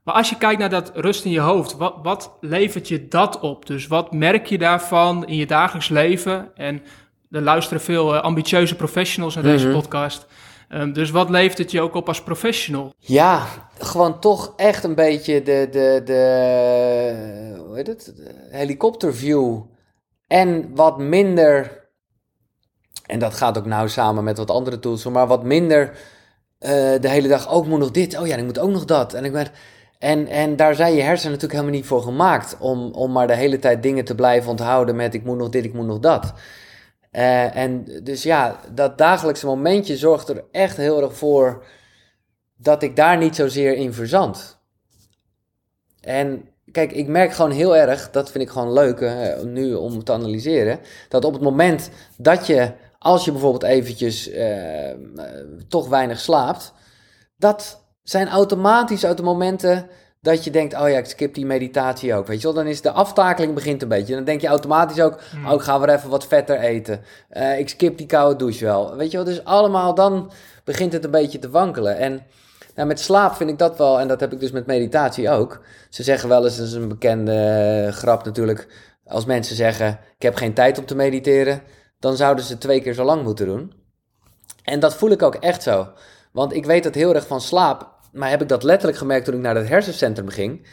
[0.02, 3.40] Maar als je kijkt naar dat rust in je hoofd, wat, wat levert je dat
[3.40, 3.66] op?
[3.66, 6.50] Dus wat merk je daarvan in je dagelijks leven?
[6.54, 6.82] En
[7.30, 9.76] er luisteren veel eh, ambitieuze professionals naar deze mhm.
[9.76, 10.26] podcast.
[10.70, 12.94] Ehm, dus wat levert het je ook op als professional?
[12.98, 13.46] Ja,
[13.78, 18.14] gewoon toch echt een beetje de, de, de, hoe heet het?
[18.50, 19.61] helikopterview.
[20.26, 21.80] En wat minder,
[23.06, 25.98] en dat gaat ook nou samen met wat andere tools, maar wat minder uh,
[27.00, 28.18] de hele dag ook moet nog dit.
[28.18, 29.14] Oh ja, ik moet ook nog dat.
[29.14, 29.46] En ik ben,
[29.98, 33.35] en, en daar zijn je hersenen natuurlijk helemaal niet voor gemaakt om, om maar de
[33.35, 36.33] hele tijd dingen te blijven onthouden met ik moet nog dit, ik moet nog dat.
[37.12, 41.64] Uh, en dus ja, dat dagelijkse momentje zorgt er echt heel erg voor
[42.57, 44.59] dat ik daar niet zozeer in verzand.
[46.01, 49.12] En kijk, ik merk gewoon heel erg, dat vind ik gewoon leuk
[49.44, 54.90] nu om te analyseren, dat op het moment dat je, als je bijvoorbeeld eventjes uh,
[55.68, 56.73] toch weinig slaapt,
[57.37, 59.88] dat zijn automatisch uit de momenten
[60.20, 62.54] dat je denkt, oh ja, ik skip die meditatie ook, weet je wel.
[62.54, 64.14] Dan is de aftakeling begint een beetje.
[64.14, 65.46] Dan denk je automatisch ook, hmm.
[65.46, 67.00] oh, ik ga weer even wat vetter eten.
[67.33, 68.96] Uh, ik skip die koude douche wel.
[68.96, 70.30] Weet je wel, dus allemaal dan
[70.64, 71.96] begint het een beetje te wankelen.
[71.96, 72.22] En
[72.74, 75.61] nou, met slaap vind ik dat wel, en dat heb ik dus met meditatie ook.
[75.88, 77.33] Ze zeggen wel eens, dat is een bekende
[77.87, 78.68] eh, grap natuurlijk,
[79.04, 81.62] als mensen zeggen, ik heb geen tijd om te mediteren,
[81.98, 83.72] dan zouden ze twee keer zo lang moeten doen.
[84.64, 85.88] En dat voel ik ook echt zo.
[86.33, 89.35] Want ik weet dat heel erg van slaap maar heb ik dat letterlijk gemerkt toen
[89.35, 90.66] ik naar het hersencentrum ging.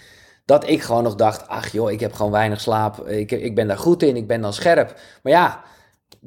[0.46, 3.08] Dat ik gewoon nog dacht, ach joh, ik heb gewoon weinig slaap.
[3.08, 5.00] Ik, ik ben daar goed in, ik ben dan scherp.
[5.24, 5.64] Maar ja,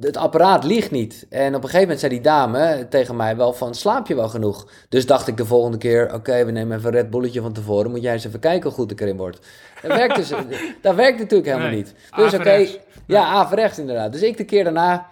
[0.00, 1.26] het apparaat liegt niet.
[1.28, 4.28] En op een gegeven moment zei die dame tegen mij wel van, slaap je wel
[4.28, 4.68] genoeg?
[4.88, 7.90] Dus dacht ik de volgende keer, oké, we nemen even een Red Bulletje van tevoren.
[7.90, 9.38] Moet jij eens even kijken hoe goed ik erin word.
[9.82, 10.28] Dat werkt, dus,
[10.82, 11.94] dat werkt natuurlijk helemaal niet.
[12.16, 12.66] Dus oké,
[13.06, 14.12] ja, averechts inderdaad.
[14.12, 15.08] Dus ik de keer daarna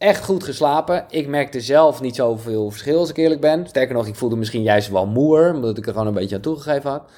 [0.00, 1.04] echt goed geslapen.
[1.10, 3.66] Ik merkte zelf niet zoveel verschil als ik eerlijk ben.
[3.66, 6.40] Sterker nog, ik voelde misschien juist wel moer, omdat ik er gewoon een beetje aan
[6.40, 7.10] toegegeven had.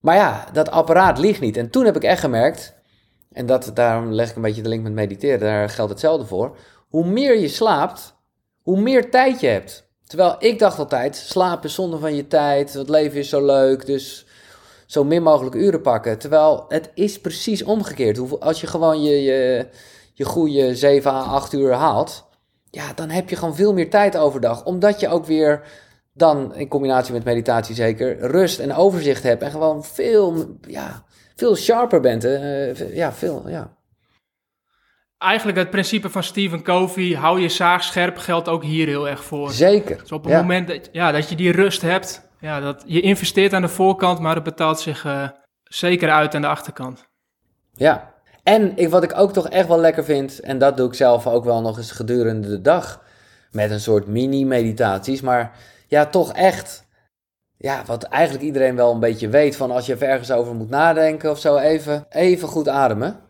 [0.00, 1.56] Maar ja, dat apparaat ligt niet.
[1.56, 2.74] En toen heb ik echt gemerkt,
[3.32, 6.56] en dat, daarom leg ik een beetje de link met mediteren, daar geldt hetzelfde voor.
[6.88, 8.14] Hoe meer je slaapt,
[8.62, 9.90] hoe meer tijd je hebt.
[10.06, 13.86] Terwijl ik dacht altijd, slapen is zonde van je tijd, het leven is zo leuk,
[13.86, 14.26] dus
[14.86, 16.18] zo min mogelijk uren pakken.
[16.18, 18.40] Terwijl het is precies omgekeerd.
[18.40, 19.66] Als je gewoon je, je
[20.12, 22.28] je goede 7 à 8 uur haalt,
[22.70, 24.64] ja, dan heb je gewoon veel meer tijd overdag.
[24.64, 25.62] Omdat je ook weer
[26.12, 29.42] dan, in combinatie met meditatie zeker, rust en overzicht hebt.
[29.42, 31.04] En gewoon veel, ja,
[31.36, 32.24] veel sharper bent.
[32.24, 33.76] Uh, ja, veel, ja.
[35.18, 39.24] Eigenlijk het principe van Stephen Covey, hou je zaag scherp, geldt ook hier heel erg
[39.24, 39.50] voor.
[39.50, 39.98] Zeker.
[39.98, 43.52] Dus op het moment dat, ja, dat je die rust hebt, ja, dat, je investeert
[43.52, 45.28] aan de voorkant, maar het betaalt zich uh,
[45.62, 47.08] zeker uit aan de achterkant.
[47.72, 48.11] Ja,
[48.42, 51.26] en ik, wat ik ook toch echt wel lekker vind, en dat doe ik zelf
[51.26, 53.02] ook wel nog eens gedurende de dag,
[53.50, 55.56] met een soort mini-meditaties, maar
[55.88, 56.86] ja, toch echt,
[57.56, 61.30] ja, wat eigenlijk iedereen wel een beetje weet, van als je ergens over moet nadenken
[61.30, 63.20] of zo, even, even goed ademen.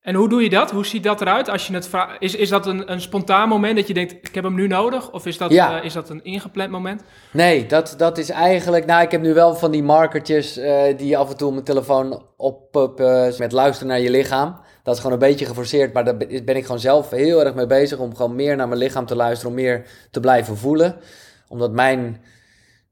[0.00, 0.70] En hoe doe je dat?
[0.70, 1.48] Hoe ziet dat eruit?
[1.48, 4.44] Als je het is, is dat een, een spontaan moment dat je denkt, ik heb
[4.44, 5.12] hem nu nodig?
[5.12, 5.78] Of is dat, ja.
[5.78, 7.02] Eh, is dat een ingepland moment?
[7.32, 8.86] Nee, dat, dat is eigenlijk...
[8.86, 11.64] Nou, ik heb nu wel van die markertjes uh, die af en toe op mijn
[11.64, 14.60] telefoon oppoppen met luisteren naar je lichaam.
[14.82, 17.66] Dat is gewoon een beetje geforceerd, maar daar ben ik gewoon zelf heel erg mee
[17.66, 20.96] bezig om gewoon meer naar mijn lichaam te luisteren, om meer te blijven voelen.
[21.48, 22.22] Omdat mijn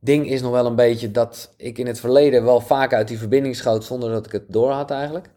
[0.00, 3.18] ding is nog wel een beetje dat ik in het verleden wel vaak uit die
[3.18, 5.34] verbinding schoot zonder dat ik het door had eigenlijk.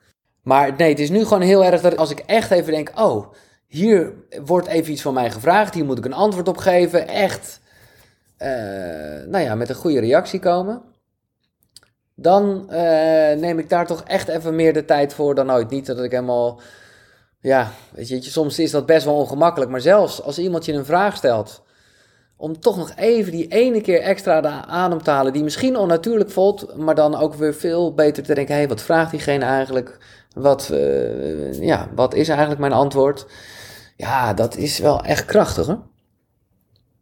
[0.49, 3.33] Maar nee, het is nu gewoon heel erg dat als ik echt even denk, oh,
[3.67, 4.13] hier
[4.45, 7.59] wordt even iets van mij gevraagd, hier moet ik een antwoord op geven, echt,
[8.39, 8.47] uh,
[9.27, 10.81] nou ja, met een goede reactie komen.
[12.15, 12.77] Dan uh,
[13.33, 15.69] neem ik daar toch echt even meer de tijd voor dan ooit.
[15.69, 16.61] Niet dat ik helemaal,
[17.39, 20.85] ja, weet je, soms is dat best wel ongemakkelijk, maar zelfs als iemand je een
[20.85, 21.63] vraag stelt,
[22.37, 26.31] om toch nog even die ene keer extra de adem te halen, die misschien onnatuurlijk
[26.31, 29.97] voelt, maar dan ook weer veel beter te denken, hé, hey, wat vraagt diegene eigenlijk?
[30.33, 33.27] Wat, uh, ja, wat is eigenlijk mijn antwoord?
[33.95, 35.75] Ja, dat is wel echt krachtig, hè?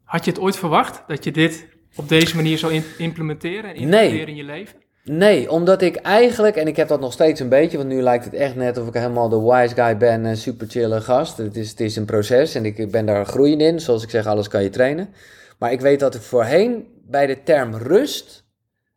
[0.03, 4.27] Had je het ooit verwacht, dat je dit op deze manier zou implementeren en implementeren
[4.27, 4.85] in je leven?
[5.03, 8.25] Nee, omdat ik eigenlijk, en ik heb dat nog steeds een beetje, want nu lijkt
[8.25, 11.37] het echt net of ik helemaal de wise guy ben, een super chille gast.
[11.37, 13.79] Het is, het is een proces en ik ben daar groeiend in.
[13.79, 15.13] Zoals ik zeg, alles kan je trainen.
[15.59, 18.45] Maar ik weet dat ik voorheen bij de term rust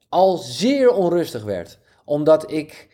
[0.09, 1.79] al zeer onrustig werd.
[2.05, 2.89] Omdat ik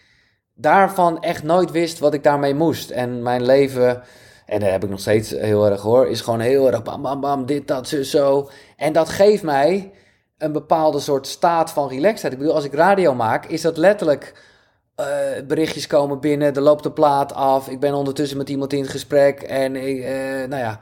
[0.56, 2.90] daarvan echt nooit wist wat ik daarmee moest.
[2.90, 4.02] En mijn leven,
[4.46, 7.20] en dat heb ik nog steeds heel erg hoor, is gewoon heel erg bam bam
[7.20, 8.50] bam, dit, dat, zo, zo.
[8.76, 9.92] En dat geeft mij
[10.38, 12.32] een bepaalde soort staat van relaxedheid.
[12.32, 14.34] Ik bedoel, als ik radio maak, is dat letterlijk
[15.00, 15.06] uh,
[15.46, 17.68] berichtjes komen binnen, er loopt de plaat af.
[17.68, 19.42] Ik ben ondertussen met iemand in gesprek.
[19.42, 20.08] En ik, uh,
[20.48, 20.80] nou ja.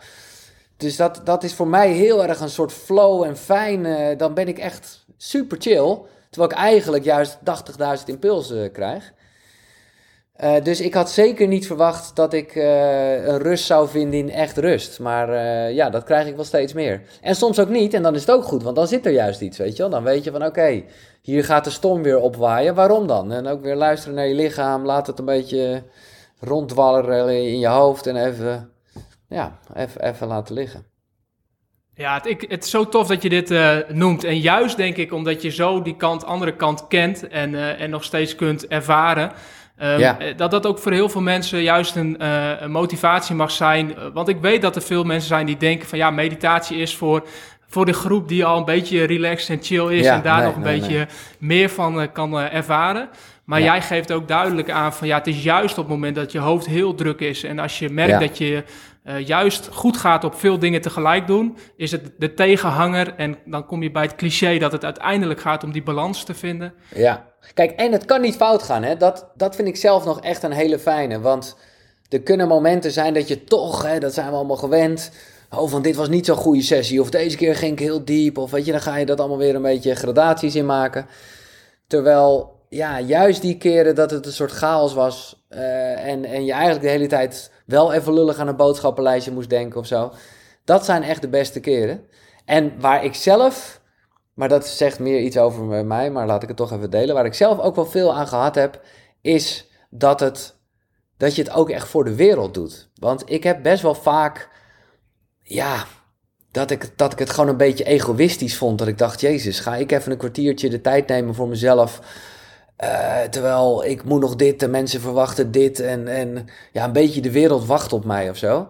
[0.76, 3.84] Dus dat, dat is voor mij heel erg een soort flow en fijn.
[3.84, 5.98] Uh, dan ben ik echt super chill.
[6.30, 9.12] Terwijl ik eigenlijk juist 80.000 impulsen krijg.
[10.42, 14.30] Uh, dus ik had zeker niet verwacht dat ik uh, een rust zou vinden in
[14.30, 15.00] echt rust.
[15.00, 17.02] Maar uh, ja, dat krijg ik wel steeds meer.
[17.20, 17.94] En soms ook niet.
[17.94, 19.90] En dan is het ook goed, want dan zit er juist iets, weet je wel.
[19.90, 20.82] Dan weet je van, oké,
[21.22, 22.74] hier gaat de storm weer opwaaien.
[22.74, 23.32] Waarom dan?
[23.32, 24.84] En ook weer luisteren naar je lichaam.
[24.84, 25.82] Laat het een beetje
[26.40, 28.06] ronddwalleren in je hoofd.
[28.06, 28.70] En even,
[29.28, 30.84] ja, even, even laten liggen.
[31.94, 33.54] Ja, het, ik, het is zo tof dat je dit
[33.88, 34.24] noemt.
[34.24, 38.04] En juist denk ik omdat je zo die kant, andere kant kent en, en nog
[38.04, 39.32] steeds kunt ervaren.
[39.82, 40.16] Um, ja.
[40.36, 43.94] Dat dat ook voor heel veel mensen juist een, uh, een motivatie mag zijn.
[44.12, 47.26] Want ik weet dat er veel mensen zijn die denken van ja, meditatie is voor,
[47.68, 50.04] voor de groep die al een beetje relaxed en chill is.
[50.04, 51.06] Ja, en daar nee, nog een nee, beetje nee.
[51.38, 53.08] meer van kan ervaren.
[53.44, 53.64] Maar ja.
[53.64, 56.38] jij geeft ook duidelijk aan van ja, het is juist op het moment dat je
[56.38, 57.42] hoofd heel druk is.
[57.42, 58.64] En als je merkt dat je
[59.04, 63.14] uh, juist goed gaat op veel dingen tegelijk doen, is het de tegenhanger.
[63.16, 66.34] En dan kom je bij het cliché dat het uiteindelijk gaat om die balans te
[66.34, 66.74] vinden.
[66.94, 68.82] Ja, kijk, en het kan niet fout gaan.
[68.82, 68.96] Hè?
[68.96, 71.20] Dat, dat vind ik zelf nog echt een hele fijne.
[71.20, 71.56] Want
[72.08, 75.10] er kunnen momenten zijn dat je toch, hè, dat zijn we allemaal gewend.
[75.50, 77.00] Oh, van dit was niet zo'n goede sessie.
[77.00, 78.38] Of deze keer ging ik heel diep.
[78.38, 81.06] Of weet je, dan ga je dat allemaal weer een beetje gradaties in maken.
[81.86, 85.44] Terwijl ja, juist die keren dat het een soort chaos was.
[85.50, 89.50] Uh, en, en je eigenlijk de hele tijd wel even lullig aan een boodschappenlijstje moest
[89.50, 90.12] denken of zo.
[90.64, 92.04] Dat zijn echt de beste keren.
[92.44, 93.80] En waar ik zelf,
[94.34, 97.14] maar dat zegt meer iets over mij, maar laat ik het toch even delen.
[97.14, 98.80] Waar ik zelf ook wel veel aan gehad heb,
[99.20, 100.56] is dat, het,
[101.16, 102.90] dat je het ook echt voor de wereld doet.
[102.94, 104.48] Want ik heb best wel vaak,
[105.42, 105.84] ja,
[106.50, 108.78] dat ik, dat ik het gewoon een beetje egoïstisch vond.
[108.78, 112.00] Dat ik dacht, Jezus, ga ik even een kwartiertje de tijd nemen voor mezelf
[112.84, 117.20] uh, terwijl ik moet nog dit, de mensen verwachten dit en, en ja, een beetje
[117.20, 118.68] de wereld wacht op mij of zo.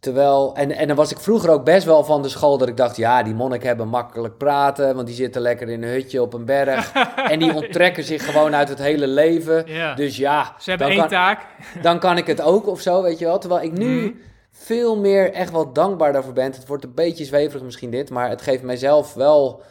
[0.00, 2.76] Terwijl, en, en dan was ik vroeger ook best wel van de school dat ik
[2.76, 6.34] dacht, ja, die monniken hebben makkelijk praten, want die zitten lekker in een hutje op
[6.34, 6.92] een berg.
[7.32, 9.64] en die onttrekken zich gewoon uit het hele leven.
[9.66, 9.94] Ja.
[9.94, 10.54] Dus ja.
[10.58, 11.46] Ze hebben één kan, taak.
[11.82, 13.38] Dan kan ik het ook of zo, weet je wel.
[13.38, 14.20] Terwijl ik nu mm.
[14.50, 16.44] veel meer echt wel dankbaar daarvoor ben.
[16.44, 19.62] Het wordt een beetje zweverig misschien dit, maar het geeft mijzelf wel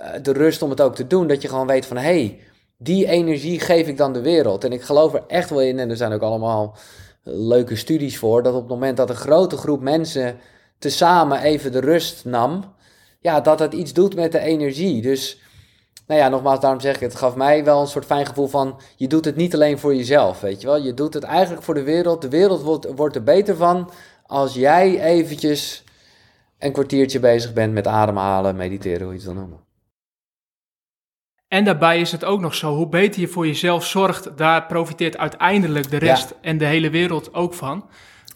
[0.00, 1.26] uh, de rust om het ook te doen.
[1.26, 2.38] Dat je gewoon weet van, hé, hey,
[2.78, 4.64] die energie geef ik dan de wereld.
[4.64, 6.76] En ik geloof er echt wel in, en er zijn ook allemaal
[7.22, 10.38] leuke studies voor, dat op het moment dat een grote groep mensen
[10.78, 12.64] tezamen even de rust nam,
[13.20, 15.02] ja, dat het iets doet met de energie.
[15.02, 15.40] Dus,
[16.06, 18.80] nou ja, nogmaals, daarom zeg ik, het gaf mij wel een soort fijn gevoel van,
[18.96, 20.82] je doet het niet alleen voor jezelf, weet je wel.
[20.82, 22.22] Je doet het eigenlijk voor de wereld.
[22.22, 23.90] De wereld wordt, wordt er beter van
[24.26, 25.84] als jij eventjes
[26.58, 29.67] een kwartiertje bezig bent met ademhalen, mediteren, hoe je het wil noemen.
[31.48, 35.18] En daarbij is het ook nog zo, hoe beter je voor jezelf zorgt, daar profiteert
[35.18, 36.36] uiteindelijk de rest ja.
[36.40, 37.84] en de hele wereld ook van.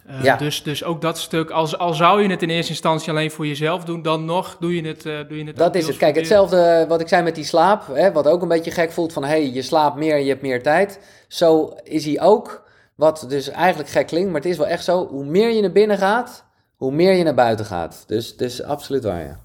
[0.09, 0.35] Uh, ja.
[0.37, 3.47] dus, dus ook dat stuk, als, al zou je het in eerste instantie alleen voor
[3.47, 5.05] jezelf doen, dan nog doe je het.
[5.05, 5.97] Uh, doe je het dat is het.
[5.97, 9.13] Kijk, hetzelfde wat ik zei met die slaap, hè, wat ook een beetje gek voelt
[9.13, 10.99] van hé, hey, je slaapt meer en je hebt meer tijd.
[11.27, 12.63] Zo is hij ook,
[12.95, 15.71] wat dus eigenlijk gek klinkt, maar het is wel echt zo, hoe meer je naar
[15.71, 16.45] binnen gaat,
[16.75, 18.03] hoe meer je naar buiten gaat.
[18.07, 19.39] Dus, dus absoluut waar, ja.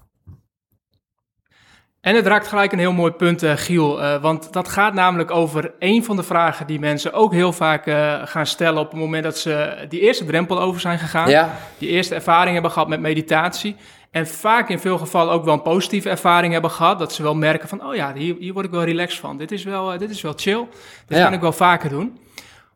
[2.01, 4.01] En het raakt gelijk een heel mooi punt, uh, Giel.
[4.01, 7.87] Uh, want dat gaat namelijk over een van de vragen die mensen ook heel vaak
[7.87, 11.29] uh, gaan stellen op het moment dat ze die eerste drempel over zijn gegaan.
[11.29, 11.55] Ja.
[11.77, 13.75] Die eerste ervaring hebben gehad met meditatie.
[14.11, 16.99] En vaak in veel gevallen ook wel een positieve ervaring hebben gehad.
[16.99, 19.37] Dat ze wel merken van, oh ja, hier, hier word ik wel relaxed van.
[19.37, 20.67] Dit is wel, dit is wel chill.
[21.07, 21.23] Dit ja.
[21.23, 22.19] kan ik wel vaker doen.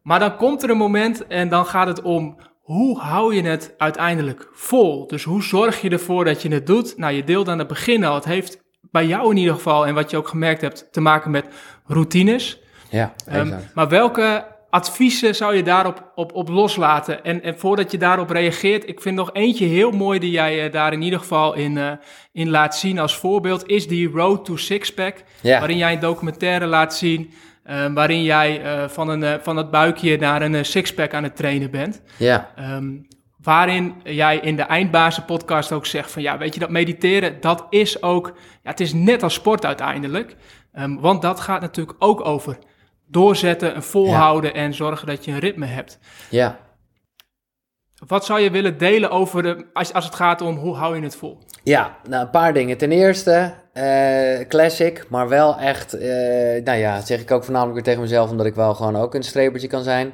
[0.01, 3.73] Maar dan komt er een moment en dan gaat het om hoe hou je het
[3.77, 5.07] uiteindelijk vol?
[5.07, 6.97] Dus hoe zorg je ervoor dat je het doet?
[6.97, 8.62] Nou, je deelt aan het begin al, het heeft
[8.93, 11.45] bij jou in ieder geval, en wat je ook gemerkt hebt, te maken met
[11.87, 12.59] routines.
[12.89, 17.23] Ja, um, maar welke adviezen zou je daarop op, op loslaten?
[17.23, 20.71] En, en voordat je daarop reageert, ik vind nog eentje heel mooi die jij uh,
[20.71, 21.91] daar in ieder geval in, uh,
[22.31, 25.23] in laat zien als voorbeeld, is die Road to Sixpack.
[25.41, 25.59] Ja.
[25.59, 27.33] Waarin jij een documentaire laat zien,
[27.69, 32.01] uh, waarin jij van, een, van het buikje naar een sixpack aan het trainen bent.
[32.17, 32.49] Ja.
[32.75, 33.07] Um,
[33.43, 37.65] waarin jij in de eindbazen podcast ook zegt van ja, weet je dat mediteren, dat
[37.69, 38.27] is ook,
[38.63, 40.35] ja, het is net als sport uiteindelijk.
[40.79, 42.57] Um, want dat gaat natuurlijk ook over
[43.07, 44.55] doorzetten en volhouden ja.
[44.55, 45.99] en zorgen dat je een ritme hebt.
[46.29, 46.59] Ja.
[48.07, 51.01] Wat zou je willen delen over de, als, als het gaat om hoe hou je
[51.01, 51.39] het vol?
[51.63, 52.77] Ja, nou een paar dingen.
[52.77, 56.01] Ten eerste, uh, classic, maar wel echt, uh,
[56.63, 59.23] nou ja, zeg ik ook voornamelijk weer tegen mezelf, omdat ik wel gewoon ook een
[59.23, 60.13] strebertje kan zijn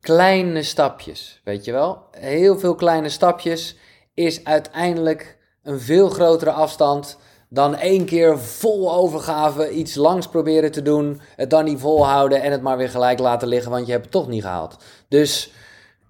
[0.00, 2.02] kleine stapjes, weet je wel?
[2.10, 3.76] Heel veel kleine stapjes
[4.14, 10.82] is uiteindelijk een veel grotere afstand dan één keer vol overgave iets langs proberen te
[10.82, 14.04] doen, het dan niet volhouden en het maar weer gelijk laten liggen, want je hebt
[14.04, 14.76] het toch niet gehaald.
[15.08, 15.52] Dus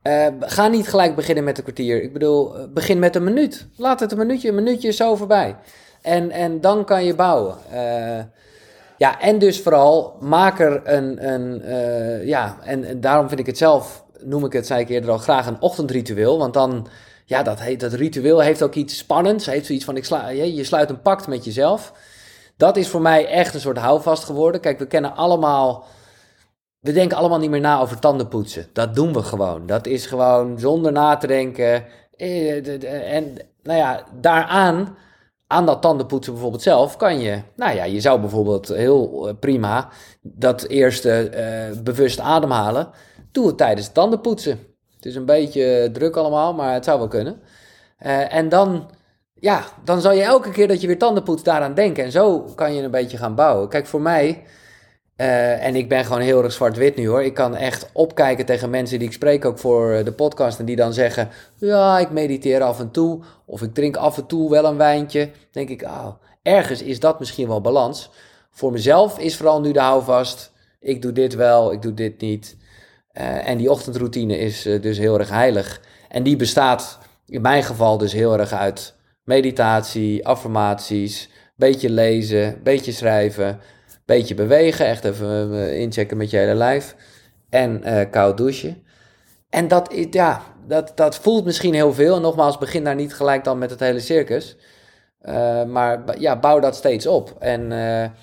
[0.02, 2.02] uh, ga niet gelijk beginnen met een kwartier.
[2.02, 3.66] Ik bedoel, eh, begin met een minuut.
[3.76, 5.56] Laat het een minuutje, een minuutje is zo voorbij.
[6.02, 7.56] En, en dan kan je bouwen.
[7.72, 8.18] Uh,
[8.98, 11.62] ja, en dus vooral maak er een, een
[12.26, 15.18] ja, en, en, daarom vind ik het zelf, noem ik het, zei ik eerder al,
[15.18, 16.38] graag een ochtendritueel.
[16.38, 16.86] Want dan,
[17.24, 19.46] ja, dat, dat ritueel heeft ook iets spannends.
[19.46, 21.92] Heeft zoiets van, ik sla, je, je sluit een pact met jezelf.
[22.56, 24.60] Dat is voor mij echt een soort houvast geworden.
[24.60, 25.86] Kijk, we kennen allemaal
[26.86, 28.66] we denken allemaal niet meer na over tandenpoetsen.
[28.72, 29.66] Dat doen we gewoon.
[29.66, 31.84] Dat is gewoon zonder na te denken.
[32.16, 34.96] Eh, en nou ja, daaraan,
[35.46, 39.88] aan dat tandenpoetsen bijvoorbeeld zelf, kan je, nou ja, je zou bijvoorbeeld heel eh, prima
[40.22, 42.88] dat eerste uh, bewust ademhalen.
[43.32, 44.58] Doe het tijdens het tandenpoetsen.
[44.96, 47.40] Het is een beetje druk allemaal, maar het zou wel kunnen.
[48.28, 48.90] en dan,
[49.34, 52.04] ja, dan zal je elke keer dat je weer tanden poetst daaraan denken.
[52.04, 53.68] En zo kan je een beetje gaan bouwen.
[53.68, 54.44] Kijk, voor mij
[55.16, 57.22] uh, en ik ben gewoon heel erg zwart-wit nu hoor.
[57.22, 60.58] Ik kan echt opkijken tegen mensen die ik spreek ook voor eh, de podcast.
[60.58, 63.22] En die dan zeggen: Ja, ik mediteer af en toe.
[63.44, 65.30] Of ik drink af en toe wel een wijntje.
[65.50, 66.08] denk ik: Oh,
[66.42, 68.10] ergens is dat misschien wel balans.
[68.50, 70.52] Voor mezelf is vooral nu de houvast.
[70.80, 72.56] Ik doe dit wel, ik doe dit niet.
[73.12, 75.80] Uh, en die ochtendroutine is dus heel erg heilig.
[76.08, 82.92] En die bestaat in mijn geval dus heel erg uit meditatie, affirmaties, beetje lezen, beetje
[82.92, 83.60] schrijven
[84.06, 86.96] beetje bewegen, echt even uh, inchecken met je hele lijf.
[87.48, 88.82] En uh, koud douchen.
[89.50, 92.16] En dat, ja, dat, dat voelt misschien heel veel.
[92.16, 94.56] En nogmaals, begin daar niet gelijk dan met het hele circus.
[95.22, 97.36] Uh, maar ja, bouw dat steeds op.
[97.38, 97.68] En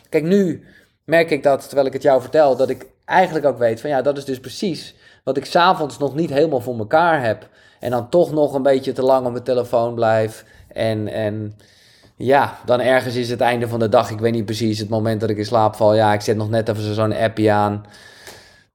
[0.09, 0.65] kijk, nu
[1.05, 4.01] merk ik dat, terwijl ik het jou vertel, dat ik eigenlijk ook weet van ja,
[4.01, 7.49] dat is dus precies wat ik s'avonds nog niet helemaal voor mekaar heb.
[7.79, 10.45] En dan toch nog een beetje te lang op mijn telefoon blijf.
[10.67, 11.55] En, en
[12.15, 14.09] ja, dan ergens is het einde van de dag.
[14.11, 15.95] Ik weet niet precies het moment dat ik in slaap val.
[15.95, 17.85] Ja, ik zet nog net even zo'n appje aan.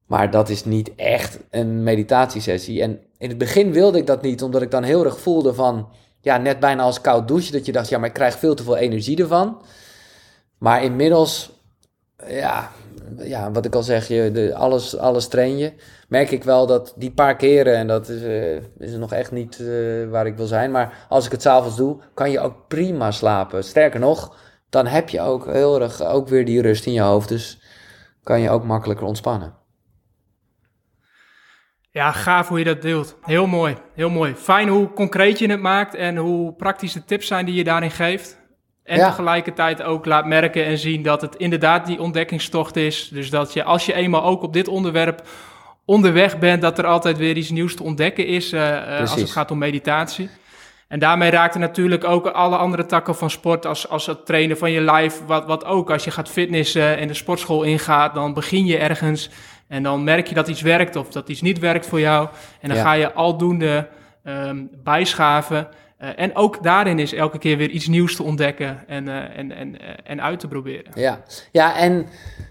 [0.07, 2.83] Maar dat is niet echt een meditatiesessie.
[2.83, 5.89] En in het begin wilde ik dat niet, omdat ik dan heel erg voelde van...
[6.21, 7.53] Ja, net bijna als koud douchen.
[7.53, 9.63] Dat je dacht, ja, maar ik krijg veel te veel energie ervan.
[10.59, 11.51] Maar inmiddels,
[12.27, 12.71] ja,
[13.23, 15.73] ja wat ik al zeg, je, de, alles, alles train je
[16.09, 19.59] merk ik wel dat die paar keren, en dat is, uh, is nog echt niet
[19.59, 23.11] uh, waar ik wil zijn, maar als ik het s'avonds doe, kan je ook prima
[23.11, 23.65] slapen.
[23.65, 24.37] Sterker nog,
[24.71, 27.63] dan heb je ook heel erg ook weer die rust in je hoofd, dus
[28.23, 29.57] kan je ook makkelijker ontspannen.
[31.91, 33.17] Ja, gaaf hoe je dat deelt.
[33.23, 34.35] Heel mooi, heel mooi.
[34.35, 38.39] Fijn hoe concreet je het maakt en hoe praktische tips zijn die je daarin geeft.
[38.89, 43.09] En tegelijkertijd ook laat merken en zien dat het inderdaad die ontdekkingstocht is.
[43.13, 45.23] Dus dat je als je eenmaal ook op dit onderwerp
[45.85, 49.51] onderweg bent, dat er altijd weer iets nieuws te ontdekken is uh, als het gaat
[49.51, 50.29] om meditatie.
[50.89, 54.59] En daarmee raakt er natuurlijk ook alle andere takken van sport, als, als het trainen
[54.59, 55.91] van je lijf, wat, wat ook.
[55.91, 59.31] Als je gaat fitnessen en de sportschool ingaat, dan begin je ergens
[59.69, 62.29] en dan merk je dat iets werkt of dat iets niet werkt voor jou.
[62.61, 63.89] En dan ga je aldoende
[64.25, 65.69] um, bijschaven.
[66.01, 69.53] Uh, en ook daarin is elke keer weer iets nieuws te ontdekken en, uh, en,
[69.53, 70.93] en, uh, en uit te proberen.
[70.95, 72.07] Ja, ja en,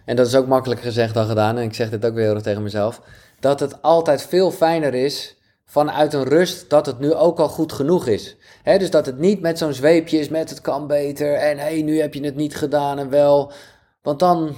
[0.06, 1.58] en dat is ook makkelijker gezegd dan gedaan.
[1.58, 3.02] En ik zeg dit ook weer heel erg tegen mezelf
[3.40, 7.74] dat het altijd veel fijner is vanuit een rust dat het nu ook al goed
[7.74, 8.38] genoeg is.
[8.64, 11.82] dus dat het niet met zo'n zweepje is met het kan beter en hé, hey,
[11.82, 13.52] nu heb je het niet gedaan en wel.
[14.02, 14.56] Want dan,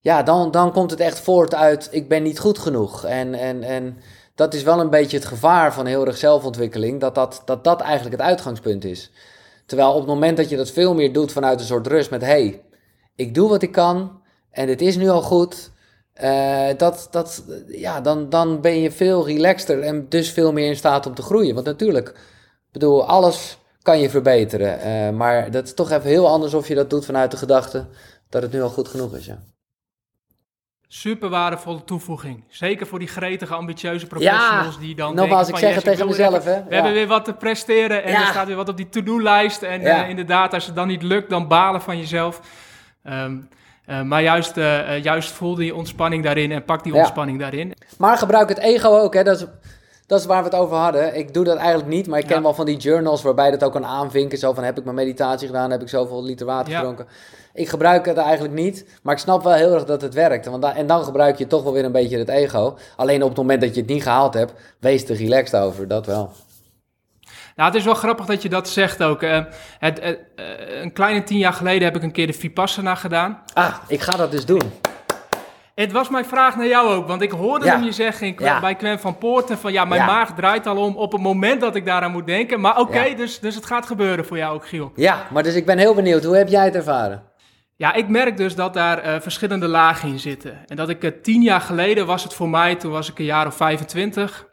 [0.00, 3.04] ja, dan, dan komt het echt voort uit ik ben niet goed genoeg.
[3.04, 3.98] En, en, en
[4.38, 7.80] dat is wel een beetje het gevaar van heel erg zelfontwikkeling, dat dat, dat dat
[7.80, 9.10] eigenlijk het uitgangspunt is.
[9.66, 12.22] Terwijl op het moment dat je dat veel meer doet vanuit een soort rust met
[12.22, 12.62] hey,
[13.14, 14.20] ik doe wat ik kan
[14.50, 15.70] en dit is nu al goed
[16.22, 20.76] uh, dat, dat, ja, dan, dan ben je veel relaxter en dus veel meer in
[20.76, 21.54] staat om te groeien.
[21.54, 22.14] Want natuurlijk,
[22.72, 24.78] bedoel, alles kan je verbeteren.
[24.86, 27.86] Uh, maar dat is toch even heel anders of je dat doet vanuit de gedachte
[28.28, 29.26] dat het nu al goed genoeg is.
[29.26, 29.38] Ja.
[30.90, 32.44] Super waardevolle toevoeging.
[32.48, 35.14] Zeker voor die gretige, ambitieuze professionals ja, die dan.
[35.14, 36.44] Nogmaals, ik zeg het tegen mezelf.
[36.44, 36.64] Hè?
[36.68, 39.62] We hebben weer wat te presteren en er staat weer wat op die to-do-lijst.
[39.62, 42.40] En uh, inderdaad, als het dan niet lukt, dan balen van jezelf.
[43.04, 43.48] Um,
[43.86, 47.74] uh, maar juist, uh, juist voel die ontspanning daarin en pak die ontspanning daarin.
[47.98, 49.22] Maar gebruik het ego ook, hè.
[49.22, 49.46] Dat is,
[50.06, 51.18] dat is waar we het over hadden.
[51.18, 53.72] Ik doe dat eigenlijk niet, maar ik ken wel van die journals waarbij dat ook
[53.72, 54.38] kan aanvinken.
[54.38, 57.06] Zo van, heb ik mijn meditatie gedaan, heb ik zoveel liter water gedronken.
[57.58, 60.46] Ik gebruik het eigenlijk niet, maar ik snap wel heel erg dat het werkt.
[60.46, 62.76] Want en dan gebruik je toch wel weer een beetje het ego.
[62.96, 66.06] Alleen op het moment dat je het niet gehaald hebt, wees er relaxed over, dat
[66.06, 66.32] wel.
[67.56, 69.22] Nou, het is wel grappig dat je dat zegt ook.
[69.22, 69.38] Uh,
[69.78, 70.08] het, uh,
[70.82, 73.42] een kleine tien jaar geleden heb ik een keer de Vipassana gedaan.
[73.54, 74.72] Ah, ik ga dat dus doen.
[75.74, 78.98] Het was mijn vraag naar jou ook, want ik hoorde hem je zeggen bij Quem
[78.98, 82.12] van Poorten van ja, mijn maag draait al om op het moment dat ik daaraan
[82.12, 82.60] moet denken.
[82.60, 84.92] Maar oké, dus, dus het gaat gebeuren voor jou ook, Giel.
[84.94, 87.27] Ja, maar dus ik ben heel benieuwd, hoe heb jij het ervaren?
[87.78, 90.58] Ja, ik merk dus dat daar uh, verschillende lagen in zitten.
[90.66, 93.24] En dat ik het tien jaar geleden was het voor mij, toen was ik een
[93.24, 94.46] jaar of 25.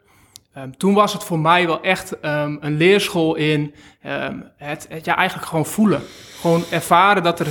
[0.56, 3.74] Um, ehm, toen was het voor mij wel echt um, een leerschool in
[4.06, 6.02] um, het, het ja, eigenlijk gewoon voelen.
[6.40, 7.46] Gewoon ervaren dat er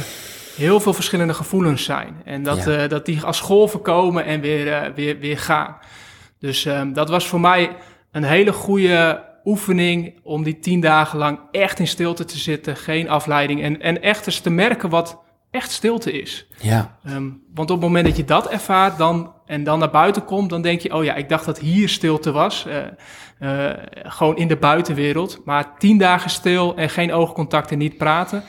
[0.56, 2.22] heel veel verschillende gevoelens zijn.
[2.26, 2.84] En dat, ja.
[2.84, 5.78] uh, dat die als golven komen en weer, weer, weer gaan.
[6.40, 7.76] Dus dat was voor mij
[8.12, 12.76] een hele goede oefening om die tien dagen lang echt in stilte te zitten.
[12.76, 13.62] Geen afleiding.
[13.62, 15.24] En, en echt eens te merken wat
[15.56, 16.48] echt stilte is.
[16.60, 16.98] Ja.
[17.08, 20.50] Um, want op het moment dat je dat ervaart dan, en dan naar buiten komt,
[20.50, 22.66] dan denk je, oh ja, ik dacht dat hier stilte was.
[22.68, 22.76] Uh,
[23.40, 25.42] uh, gewoon in de buitenwereld.
[25.46, 28.44] Maar tien dagen stil en geen oogcontact en niet praten.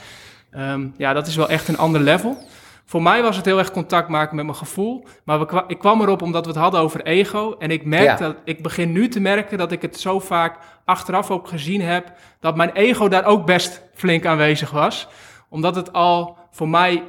[0.56, 2.38] Um, ja, dat is wel echt een ander level.
[2.84, 5.06] Voor mij was het heel erg contact maken met mijn gevoel.
[5.24, 7.54] Maar we, ik kwam erop omdat we het hadden over ego.
[7.58, 8.16] En ik merk ja.
[8.16, 12.12] dat ik begin nu te merken dat ik het zo vaak achteraf ook gezien heb.
[12.40, 15.08] Dat mijn ego daar ook best flink aanwezig was.
[15.48, 17.02] Omdat het al voor mij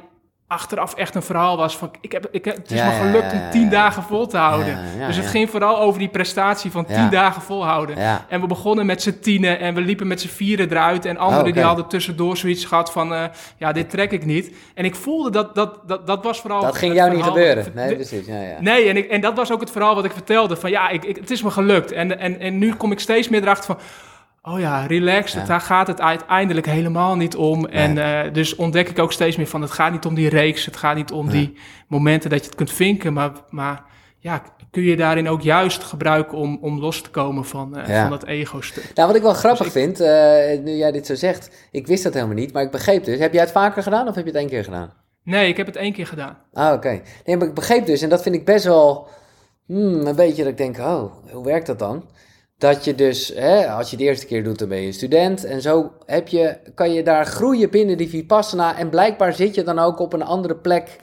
[0.46, 1.90] achteraf echt een verhaal was van...
[2.00, 4.78] Ik heb, ik, het is me gelukt om tien dagen vol te houden.
[5.06, 7.96] dus het ging vooral over die prestatie van tien dagen volhouden.
[8.28, 11.04] En we begonnen met z'n tienen en we liepen met z'n vieren eruit.
[11.04, 13.12] En anderen oh, die hadden tussendoor zoiets gehad van...
[13.12, 13.24] Uh,
[13.56, 14.54] ja, dit trek ik niet.
[14.74, 16.62] En ik voelde dat dat, dat, dat was vooral...
[16.62, 17.64] Dat ging jou niet gebeuren.
[17.74, 18.26] Nee, precies.
[18.60, 20.56] Nee, en, ik, en dat was ook het verhaal wat ik vertelde.
[20.56, 21.92] Van ja, ik, ik, het is me gelukt.
[21.92, 23.78] En, en, en nu kom ik steeds meer erachter van
[24.42, 27.66] oh ja, relax, daar gaat het uiteindelijk helemaal niet om.
[27.66, 30.64] En uh, dus ontdek ik ook steeds meer van, het gaat niet om die reeks,
[30.64, 31.58] het gaat niet om die
[31.88, 33.84] momenten dat je het kunt vinken, maar, maar
[34.18, 38.10] ja, kun je daarin ook juist gebruiken om, om los te komen van, uh, van
[38.10, 38.90] dat ego-stuk.
[38.94, 40.06] Nou, wat ik wel grappig dus vind, uh,
[40.64, 43.18] nu jij dit zo zegt, ik wist dat helemaal niet, maar ik begreep dus.
[43.18, 44.92] Heb jij het vaker gedaan of heb je het één keer gedaan?
[45.22, 46.38] Nee, ik heb het één keer gedaan.
[46.52, 47.00] Ah, oké.
[47.24, 49.08] Nee, maar ik begreep dus, en dat vind ik best wel
[49.66, 52.04] hmm, een beetje dat ik denk, oh, hoe werkt dat dan?
[52.58, 55.44] Dat je dus, hè, als je de eerste keer doet, dan ben je student.
[55.44, 58.76] En zo heb je, kan je daar groeien binnen die Vipassana.
[58.76, 60.96] En blijkbaar zit je dan ook op een andere plek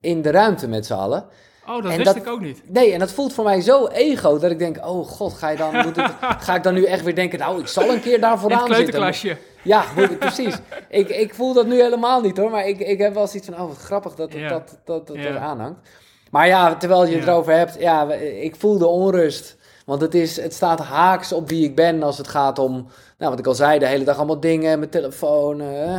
[0.00, 1.24] in de ruimte met z'n allen.
[1.68, 2.62] Oh, dat wist ik ook niet.
[2.68, 5.56] Nee, en dat voelt voor mij zo ego dat ik denk, oh god, ga, je
[5.56, 6.10] dan, moet het,
[6.46, 9.14] ga ik dan nu echt weer denken, nou, ik zal een keer daar vooraan zitten.
[9.62, 9.84] Ja,
[10.18, 10.58] precies.
[10.88, 13.60] ik, ik voel dat nu helemaal niet hoor, maar ik, ik heb wel zoiets van,
[13.60, 15.88] oh wat grappig dat dat, dat, dat, dat er aanhangt.
[16.30, 19.56] Maar ja, terwijl je het erover hebt, ja, ik voel de onrust.
[19.86, 22.72] Want het, is, het staat haaks op wie ik ben als het gaat om,
[23.18, 25.60] nou, wat ik al zei, de hele dag allemaal dingen, mijn telefoon.
[25.60, 25.98] Uh.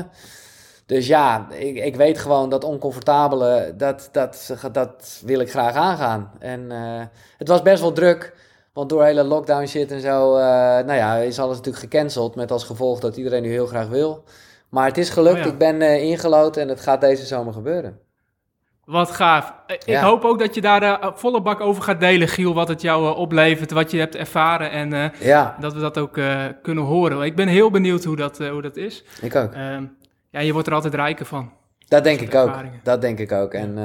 [0.85, 6.31] Dus ja, ik, ik weet gewoon dat oncomfortabele, dat, dat, dat wil ik graag aangaan.
[6.39, 7.01] En uh,
[7.37, 8.35] het was best wel druk,
[8.73, 12.35] want door hele lockdown shit en zo, uh, nou ja, is alles natuurlijk gecanceld.
[12.35, 14.23] Met als gevolg dat iedereen nu heel graag wil.
[14.69, 17.99] Maar het is gelukt, oh ik ben uh, ingelood en het gaat deze zomer gebeuren.
[18.85, 19.53] Wat gaaf.
[19.67, 22.67] Eh, ik hoop ook dat je daar uh, volle bak over gaat delen, Giel, wat
[22.67, 25.57] het jou uh, oplevert, wat je hebt ervaren en uh, ja.
[25.59, 26.19] dat we dat ook
[26.61, 27.21] kunnen horen.
[27.21, 29.03] Ik ben heel benieuwd hoe dat, hoe dat is.
[29.21, 29.53] Ik ook.
[29.53, 29.85] Ehm,
[30.29, 31.51] ja, je wordt er altijd rijker van.
[31.87, 32.51] Dat denk ik ook.
[32.83, 33.53] Dat denk ik ook.
[33.53, 33.77] En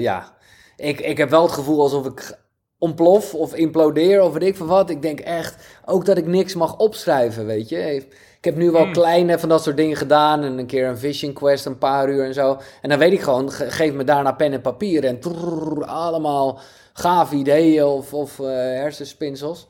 [0.00, 0.32] ja,
[0.76, 2.38] ik, ik heb wel het gevoel alsof ik
[2.78, 4.90] ontplof of implodeer of weet ik van wat.
[4.90, 8.06] Ik denk echt ook dat ik niks mag opschrijven, weet je.
[8.44, 8.92] Ik heb nu wel mm.
[8.92, 10.42] kleine van dat soort dingen gedaan.
[10.42, 12.58] En een keer een fishing quest, een paar uur en zo.
[12.82, 15.04] En dan weet ik gewoon, geef me daarna pen en papier.
[15.04, 16.60] En trrr, allemaal
[16.92, 19.68] gave ideeën of, of uh, hersenspinsels.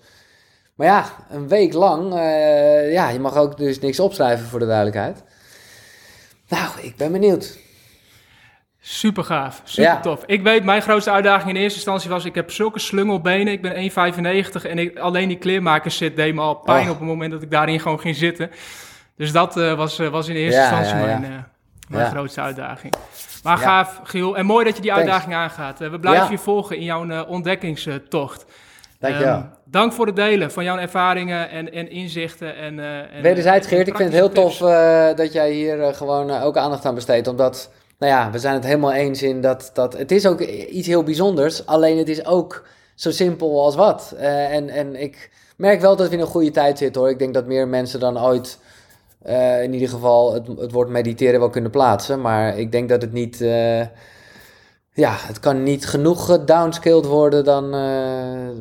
[0.75, 4.67] Maar ja, een week lang, uh, ja, je mag ook dus niks opschrijven voor de
[4.67, 5.23] duidelijkheid.
[6.49, 7.59] Nou, ik ben benieuwd.
[8.87, 10.23] Super gaaf, super tof.
[10.27, 13.91] Ik weet, mijn grootste uitdaging in eerste instantie was, ik heb zulke slungelbenen, ik ben
[14.55, 16.91] 1,95 en ik, alleen die kleermakers zit deed me al pijn oh.
[16.91, 18.51] op het moment dat ik daarin gewoon ging zitten.
[19.17, 21.39] Dus dat uh, was, uh, was in eerste ja, instantie ja, mijn, uh,
[21.89, 22.95] mijn grootste uitdaging.
[23.43, 24.37] Maar gaaf, Giel.
[24.37, 25.79] En mooi dat je die uitdaging aangaat.
[25.79, 28.45] we blijven je volgen in jouw ontdekkingstocht.
[28.99, 32.57] Dank je um, Dank voor het delen van jouw ervaringen en, en inzichten.
[32.57, 33.89] En, en, Wederzijds, Geert.
[33.89, 34.57] Ik vind het heel tof
[35.17, 37.71] dat jij hier gewoon ook aandacht aan besteedt, omdat
[38.05, 41.03] nou ja, we zijn het helemaal eens in dat, dat het is ook iets heel
[41.03, 41.67] bijzonders.
[41.67, 44.15] Alleen het is ook zo simpel als wat.
[44.17, 47.11] Uh, en, en ik merk wel dat we in een goede tijd zitten hoor.
[47.11, 48.59] Ik denk dat meer mensen dan ooit
[49.27, 52.21] uh, in ieder geval het, het woord mediteren wel kunnen plaatsen.
[52.21, 53.41] Maar ik denk dat het niet...
[53.41, 53.81] Uh,
[54.97, 57.71] ja, het kan niet genoeg gedownscaled worden dan...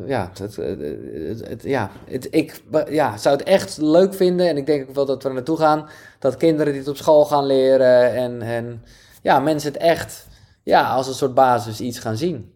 [0.06, 1.92] ja, het, het, het, ja,
[2.30, 4.48] ik ja, zou het echt leuk vinden.
[4.48, 5.90] En ik denk ook wel dat we er naartoe gaan.
[6.20, 8.42] Dat kinderen dit op school gaan leren en...
[8.42, 8.82] en
[9.24, 10.28] ja, mensen het echt
[10.64, 12.52] ja, als een soort basis iets gaan zien.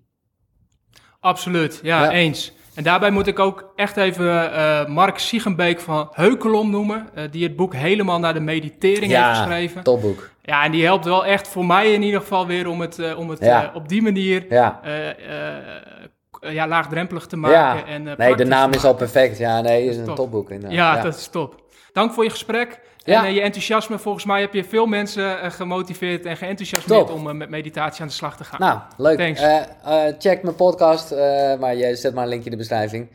[1.20, 2.56] Absoluut, ja, eens.
[2.76, 7.44] En daarbij moet ik ook echt even uh, Mark Siegenbeek van Heukelom noemen, uh, die
[7.44, 9.84] het boek helemaal naar de meditering heeft geschreven.
[9.84, 10.30] topboek.
[10.42, 13.20] Ja, en die helpt wel echt voor mij in ieder geval weer om het, uh,
[13.20, 14.82] om het op die manier ja.
[16.40, 17.58] ja, laagdrempelig te maken.
[17.58, 17.86] Ja.
[17.86, 19.38] En, nee, de naam is al perfect.
[19.38, 20.50] Ja, nee, is een topboek.
[20.50, 21.66] Ja, ja, dat is top.
[21.98, 22.80] Dank voor je gesprek.
[23.04, 27.28] En uh, je enthousiasme, volgens mij heb je veel mensen uh, gemotiveerd en geenthousiasmeerd om
[27.28, 28.60] uh, met meditatie aan de slag te gaan.
[28.60, 29.38] Nou, leuk.
[30.20, 31.12] check mijn podcast,
[31.60, 33.10] maar je zet maar een linkje in de beschrijving.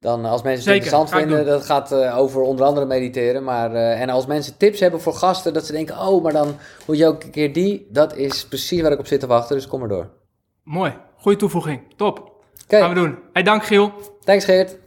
[0.00, 3.44] Dan als mensen het interessant vinden, dat gaat over onder andere mediteren.
[3.44, 6.56] Maar, en als mensen tips hebben voor gasten, dat ze denken, oh, maar dan
[6.86, 7.86] moet je ook een keer die.
[7.90, 10.10] Dat is precies waar ik op zit te wachten, dus kom maar door.
[10.62, 11.82] Mooi, goede toevoeging.
[11.96, 12.32] Top.
[12.64, 12.80] Okay.
[12.80, 13.18] Gaan we doen.
[13.32, 13.92] Hey, dank Giel.
[14.24, 14.83] Thanks Geert.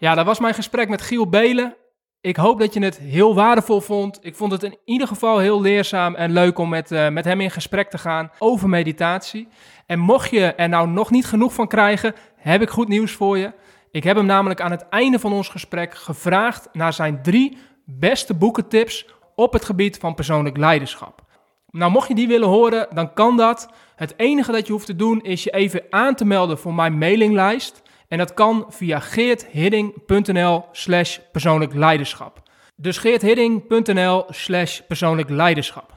[0.00, 1.76] Ja, dat was mijn gesprek met Giel Belen.
[2.20, 4.18] Ik hoop dat je het heel waardevol vond.
[4.22, 7.40] Ik vond het in ieder geval heel leerzaam en leuk om met, uh, met hem
[7.40, 9.48] in gesprek te gaan over meditatie.
[9.86, 13.38] En mocht je er nou nog niet genoeg van krijgen, heb ik goed nieuws voor
[13.38, 13.52] je.
[13.90, 18.34] Ik heb hem namelijk aan het einde van ons gesprek gevraagd naar zijn drie beste
[18.34, 21.22] boekentips op het gebied van persoonlijk leiderschap.
[21.70, 23.68] Nou, mocht je die willen horen, dan kan dat.
[23.96, 26.98] Het enige dat je hoeft te doen is je even aan te melden voor mijn
[26.98, 27.82] mailinglijst.
[28.08, 32.42] En dat kan via geerthidding.nl slash persoonlijk leiderschap.
[32.76, 35.96] Dus geerthidding.nl slash persoonlijk leiderschap.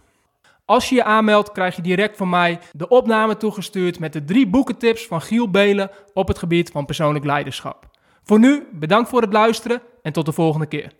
[0.65, 4.47] Als je je aanmeldt, krijg je direct van mij de opname toegestuurd met de drie
[4.47, 7.89] boekentips van Giel Belen op het gebied van persoonlijk leiderschap.
[8.23, 10.91] Voor nu, bedankt voor het luisteren en tot de volgende keer.